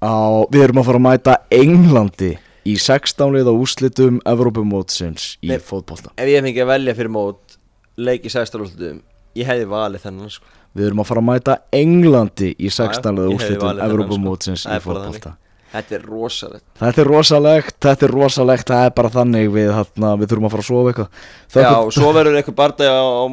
Á, 0.02 0.46
Við 0.52 0.62
erum 0.66 0.80
að 0.82 0.88
fara 0.88 1.00
að 1.00 1.06
mæta 1.08 1.34
Englandi 1.54 2.30
í 2.68 2.76
16 2.78 3.34
liða 3.34 3.52
úrslitum 3.58 4.20
Evrópumótsins 4.28 5.36
í 5.42 5.50
fótbolta. 5.58 6.12
ef 6.16 6.28
ég 6.30 6.42
fengi 6.44 6.62
að 6.62 6.70
velja 6.72 6.94
fyrir 6.94 7.10
mót 7.10 7.56
leik 7.96 8.24
í 8.24 8.30
16 8.30 8.62
úrslutum 8.62 9.00
ég 9.34 9.46
hefði 9.48 9.66
valið 9.70 10.04
þennan 10.06 10.30
sko. 10.30 10.46
Við 10.72 10.88
erum 10.88 11.02
að 11.02 11.08
fara 11.10 11.22
að 11.22 11.28
mæta 11.28 11.56
Englandi 11.76 12.50
í 12.56 12.70
16 12.72 13.18
liða 13.18 13.28
ég 13.28 13.32
hefði 13.32 13.36
úrslitum 13.36 13.66
valið 13.66 13.82
þennan, 13.82 13.90
Evrópumótsins 13.90 14.62
sko. 14.62 14.70
Það 14.70 14.78
í 14.80 14.84
fótbolta. 14.86 15.34
Þetta 15.72 15.94
er 15.96 16.02
rosalegt. 16.04 16.64
Þetta 16.78 17.00
er 17.02 17.08
rosalegt, 17.08 17.76
þetta 17.80 18.06
er 18.06 18.12
rosalegt, 18.12 18.66
það 18.68 18.86
er 18.86 18.96
bara 18.96 19.10
þannig 19.12 19.52
við, 19.54 19.70
þarna, 19.72 20.10
við 20.20 20.32
þurfum 20.32 20.48
að 20.48 20.54
fara 20.54 20.64
að 20.64 20.68
sofa 20.68 20.90
eitthvað. 20.92 21.22
Já, 21.56 21.70
og 21.72 21.92
svo 21.96 22.10
verður 22.12 22.40
eitthvað 22.40 22.58
bardagi 22.58 22.92
á, 22.92 23.04
á 23.08 23.24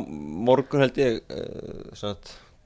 morgun 0.48 0.86
held 0.86 1.02
ég 1.04 1.18
uh, 1.36 2.14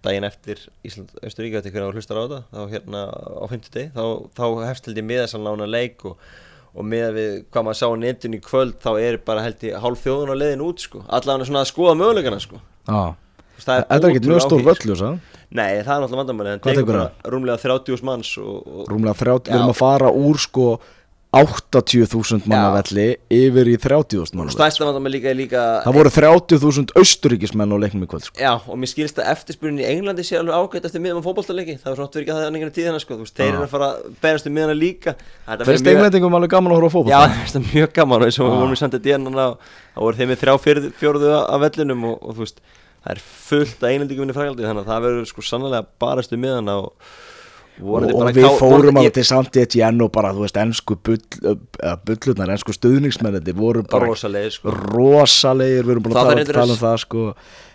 daginn 0.03 0.27
eftir 0.27 0.62
Ísland 0.86 1.13
Östuríka 1.23 1.62
til 1.63 1.71
hvernig 1.73 1.89
að 1.89 1.97
hlustar 1.97 2.19
á 2.19 2.23
þetta 2.23 2.39
þá 2.51 2.73
hérna 2.73 3.03
á 3.09 3.45
50 3.49 3.73
deg 3.77 3.91
þá, 3.95 4.03
þá 4.36 4.45
hefst 4.67 4.89
held 4.89 4.99
ég 4.99 5.07
miðasanlána 5.09 5.67
leik 5.69 6.05
og, 6.09 6.21
og 6.73 6.88
með 6.89 7.09
við 7.17 7.33
hvað 7.47 7.67
maður 7.67 7.79
sá 7.79 7.86
á 7.88 8.01
netinu 8.03 8.39
í 8.39 8.43
kvöld 8.43 8.77
þá 8.83 8.91
er 8.99 9.19
bara 9.25 9.45
held 9.45 9.63
ég 9.63 9.79
hálf 9.83 10.03
þjóðun 10.03 10.36
á 10.36 10.41
leiðin 10.41 10.65
út 10.67 10.83
sko. 10.83 11.03
Allavega 11.07 11.49
svona 11.49 11.63
að 11.63 11.71
skoða 11.71 11.97
möguleikana 12.01 12.41
sko. 12.43 12.59
Já, 12.83 13.01
Þú 13.15 13.22
það 13.67 13.86
er 13.97 14.10
ekkert 14.10 14.28
mjög 14.32 14.43
stór 14.45 14.65
völlur, 14.67 14.99
sko. 14.99 15.13
Nei, 15.54 15.69
það 15.86 15.93
er 15.93 16.04
náttúrulega 16.04 16.19
vandamæli 16.23 16.58
Hvað 16.63 16.82
tekur 16.82 16.99
Rúmlega 17.34 17.62
30.000 17.62 18.10
manns 18.10 18.34
og, 18.41 18.60
og 18.65 18.91
Rúmlega 18.91 19.15
30, 19.21 19.49
við 19.52 19.60
erum 19.60 19.73
að 19.73 19.82
fara 19.84 20.13
úr 20.23 20.41
sko 20.41 20.67
80.000 21.34 22.45
manna 22.45 22.76
velli 22.76 23.06
yfir 23.34 23.69
í 23.71 23.73
30.000 23.82 24.36
manna 24.38 24.52
velli 24.52 24.54
stærsta 24.54 24.86
vandamæli 24.86 25.17
líka 25.17 25.32
er 25.32 25.38
líka 25.39 25.62
Það 25.82 25.95
voru 25.97 26.12
30.000 26.13 26.93
austuríkismenn 27.02 27.73
á 27.73 27.78
leiknum 27.82 28.04
í 28.06 28.10
kvöld 28.12 28.28
sko. 28.28 28.38
Já, 28.38 28.52
og 28.62 28.78
mér 28.78 28.91
skilst 28.91 29.17
að 29.17 29.32
eftirspurnin 29.34 29.82
í 29.82 29.88
Englandi 29.89 30.26
sé 30.28 30.38
alveg 30.38 30.54
ágætt 30.54 30.86
eftir 30.89 31.02
miðan 31.02 31.26
fótboltaleiki. 31.26 31.80
Það 31.82 31.89
er 31.89 31.97
svona 31.97 32.10
aftur 32.12 32.21
ekki 32.21 32.34
að 32.36 32.38
það 32.38 32.45
er 32.45 32.54
einhvern 32.60 32.76
tíðina 32.78 33.02
sko. 33.02 33.17
Þú 33.17 33.26
veist, 33.26 33.38
þeir 33.39 33.49
eru 33.49 33.65
að 33.65 33.73
fara 33.73 33.89
að 33.89 34.06
berast 34.21 34.49
um 34.49 34.56
miðana 34.60 34.78
líka. 34.78 35.15
Mjög- 35.49 35.91
englendingum 35.95 36.38
alveg 36.38 36.54
gaman 36.54 36.76
að 36.76 36.80
horfa 36.84 36.93
á 36.93 36.95
fótboll? 36.97 37.15
Já, 37.15 37.21
það 37.49 37.60
er 37.63 37.67
mjög 37.71 37.97
gaman. 37.97 38.21
Og 38.21 38.30
eins 38.30 38.39
og 38.39 38.45
við 38.52 38.62
vorum 38.62 38.78
í 38.78 38.82
sandið 38.84 39.06
dýrnana 39.10 39.49
þá 39.58 39.99
voru 40.06 40.21
þeim 40.21 40.34
með 40.36 40.43
þrjá 40.45 40.56
fjörðu 41.02 41.34
af 41.41 41.65
vellinum 41.65 42.08
og, 42.12 42.21
og 42.21 42.38
þú 42.38 42.45
veist, 42.45 42.63
það 43.03 43.13
er 43.15 43.21
fullt 43.23 43.83
að 43.83 43.91
einlendingum 43.91 44.31
í 44.31 44.37
frægaldi 44.37 44.65
þannig 44.67 44.83
að 44.83 44.91
það 44.93 45.05
verður 45.07 45.29
sko 45.29 45.45
sannlega 45.45 45.85
barastu 46.01 46.39
miðan 46.39 46.73
og 46.73 46.91
og, 47.81 48.05
og 48.05 48.29
við 48.35 48.47
fórum 48.59 48.99
alveg 49.01 49.15
til 49.17 49.25
samt 49.25 49.57
í 49.57 49.81
enn 49.81 50.01
og 50.05 50.11
bara, 50.13 50.33
þú 50.35 50.45
veist, 50.45 50.57
ennsku 50.61 50.97
bull, 51.07 51.21
bullurnar, 52.05 52.53
ennsku 52.53 52.75
stuðningsmennir 52.75 53.57
voru 53.57 53.81
bara 53.87 54.11
rosalegir 54.11 54.53
sko. 54.57 54.73
rosalegir, 54.93 55.87
við 55.87 55.95
erum 55.95 56.05
búin 56.05 56.19
að 56.19 56.43
tala, 56.53 56.67
um 56.69 56.81
það 56.83 56.99
sko 57.05 57.23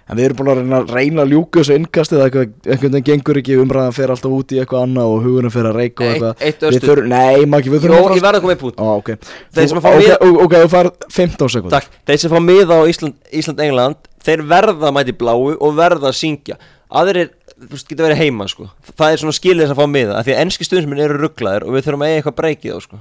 en 0.08 0.16
við 0.16 0.24
erum 0.24 0.38
búin 0.38 0.50
að 0.52 0.58
reyna, 0.62 0.78
reyna 0.88 1.22
að 1.24 1.32
ljúka 1.34 1.60
þessu 1.60 1.76
innkastið 1.78 2.22
eitthvað, 2.24 2.52
einhvern 2.66 2.94
veginn 2.96 3.06
gengur 3.08 3.40
ekki 3.42 3.58
umræðan 3.62 3.96
fer 3.98 4.12
alltaf 4.14 4.32
út 4.38 4.54
í 4.56 4.60
eitthvað 4.62 4.84
annað 4.86 5.12
og 5.14 5.22
hugurinn 5.26 5.52
fer 5.54 5.68
að 5.68 5.76
reyka 5.78 6.04
og 6.04 6.08
Eitt- 6.08 6.14
eitthvað. 6.14 6.46
eitt 6.48 6.60
Við 6.60 6.68
örstuð. 6.70 6.88
þurfum- 6.88 7.08
Nei, 7.12 7.44
Maggi, 7.46 7.70
við 7.70 7.82
Jó, 7.82 7.88
þurfum 7.92 8.16
ég 8.16 8.24
verð 8.24 8.38
að 8.38 8.44
koma 8.46 8.56
í 8.56 8.60
pút 8.62 8.76
Ó, 8.78 8.86
ok, 8.98 9.08
Þeir 9.54 9.68
sem 9.68 9.80
fá 9.84 9.88
ok, 9.92 10.00
miða- 10.02 10.20
ok, 10.44 10.54
þú 10.64 10.68
fær 10.76 10.90
15 11.18 11.48
sekund 11.56 11.70
Takk, 11.76 11.86
þeir 12.06 12.18
sem 12.18 12.30
fá 12.30 12.40
miða 12.40 12.74
á 12.78 12.82
Ísland, 12.88 13.14
Ísland 13.32 13.96
þeir 14.24 14.42
verða 14.48 14.88
að 14.90 14.94
mæti 14.96 15.12
bláu 15.16 15.56
og 15.60 15.74
verða 15.76 16.10
að 16.10 16.16
syngja. 16.18 16.56
Aðrir 16.90 17.30
þú 17.60 17.70
veist, 17.70 17.88
geta 17.88 18.04
verið 18.04 18.16
heima 18.22 18.48
sko. 18.48 18.68
Það 18.96 19.12
er 19.12 19.16
svona 19.22 19.36
skilið 19.36 19.62
þess 19.66 19.74
að 19.74 19.80
fá 19.80 19.86
miða 19.92 20.16
af 20.18 20.26
því 20.26 20.34
að 20.34 20.40
enski 20.42 20.64
stuðnismenn 20.66 21.00
eru 21.04 21.18
rugglaðir 21.22 21.64
og 21.68 21.74
við 21.76 21.84
þurfum 21.86 22.04
að 22.04 22.08
eiga 22.08 22.18
eitthvað 22.22 22.38
breykið 22.40 22.76
á 22.76 22.80
sko. 22.84 23.00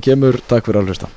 Kemur, 0.00 0.38
takk 0.48 0.64
fyrir 0.66 0.80
að 0.82 0.86
hlusta 0.90 1.08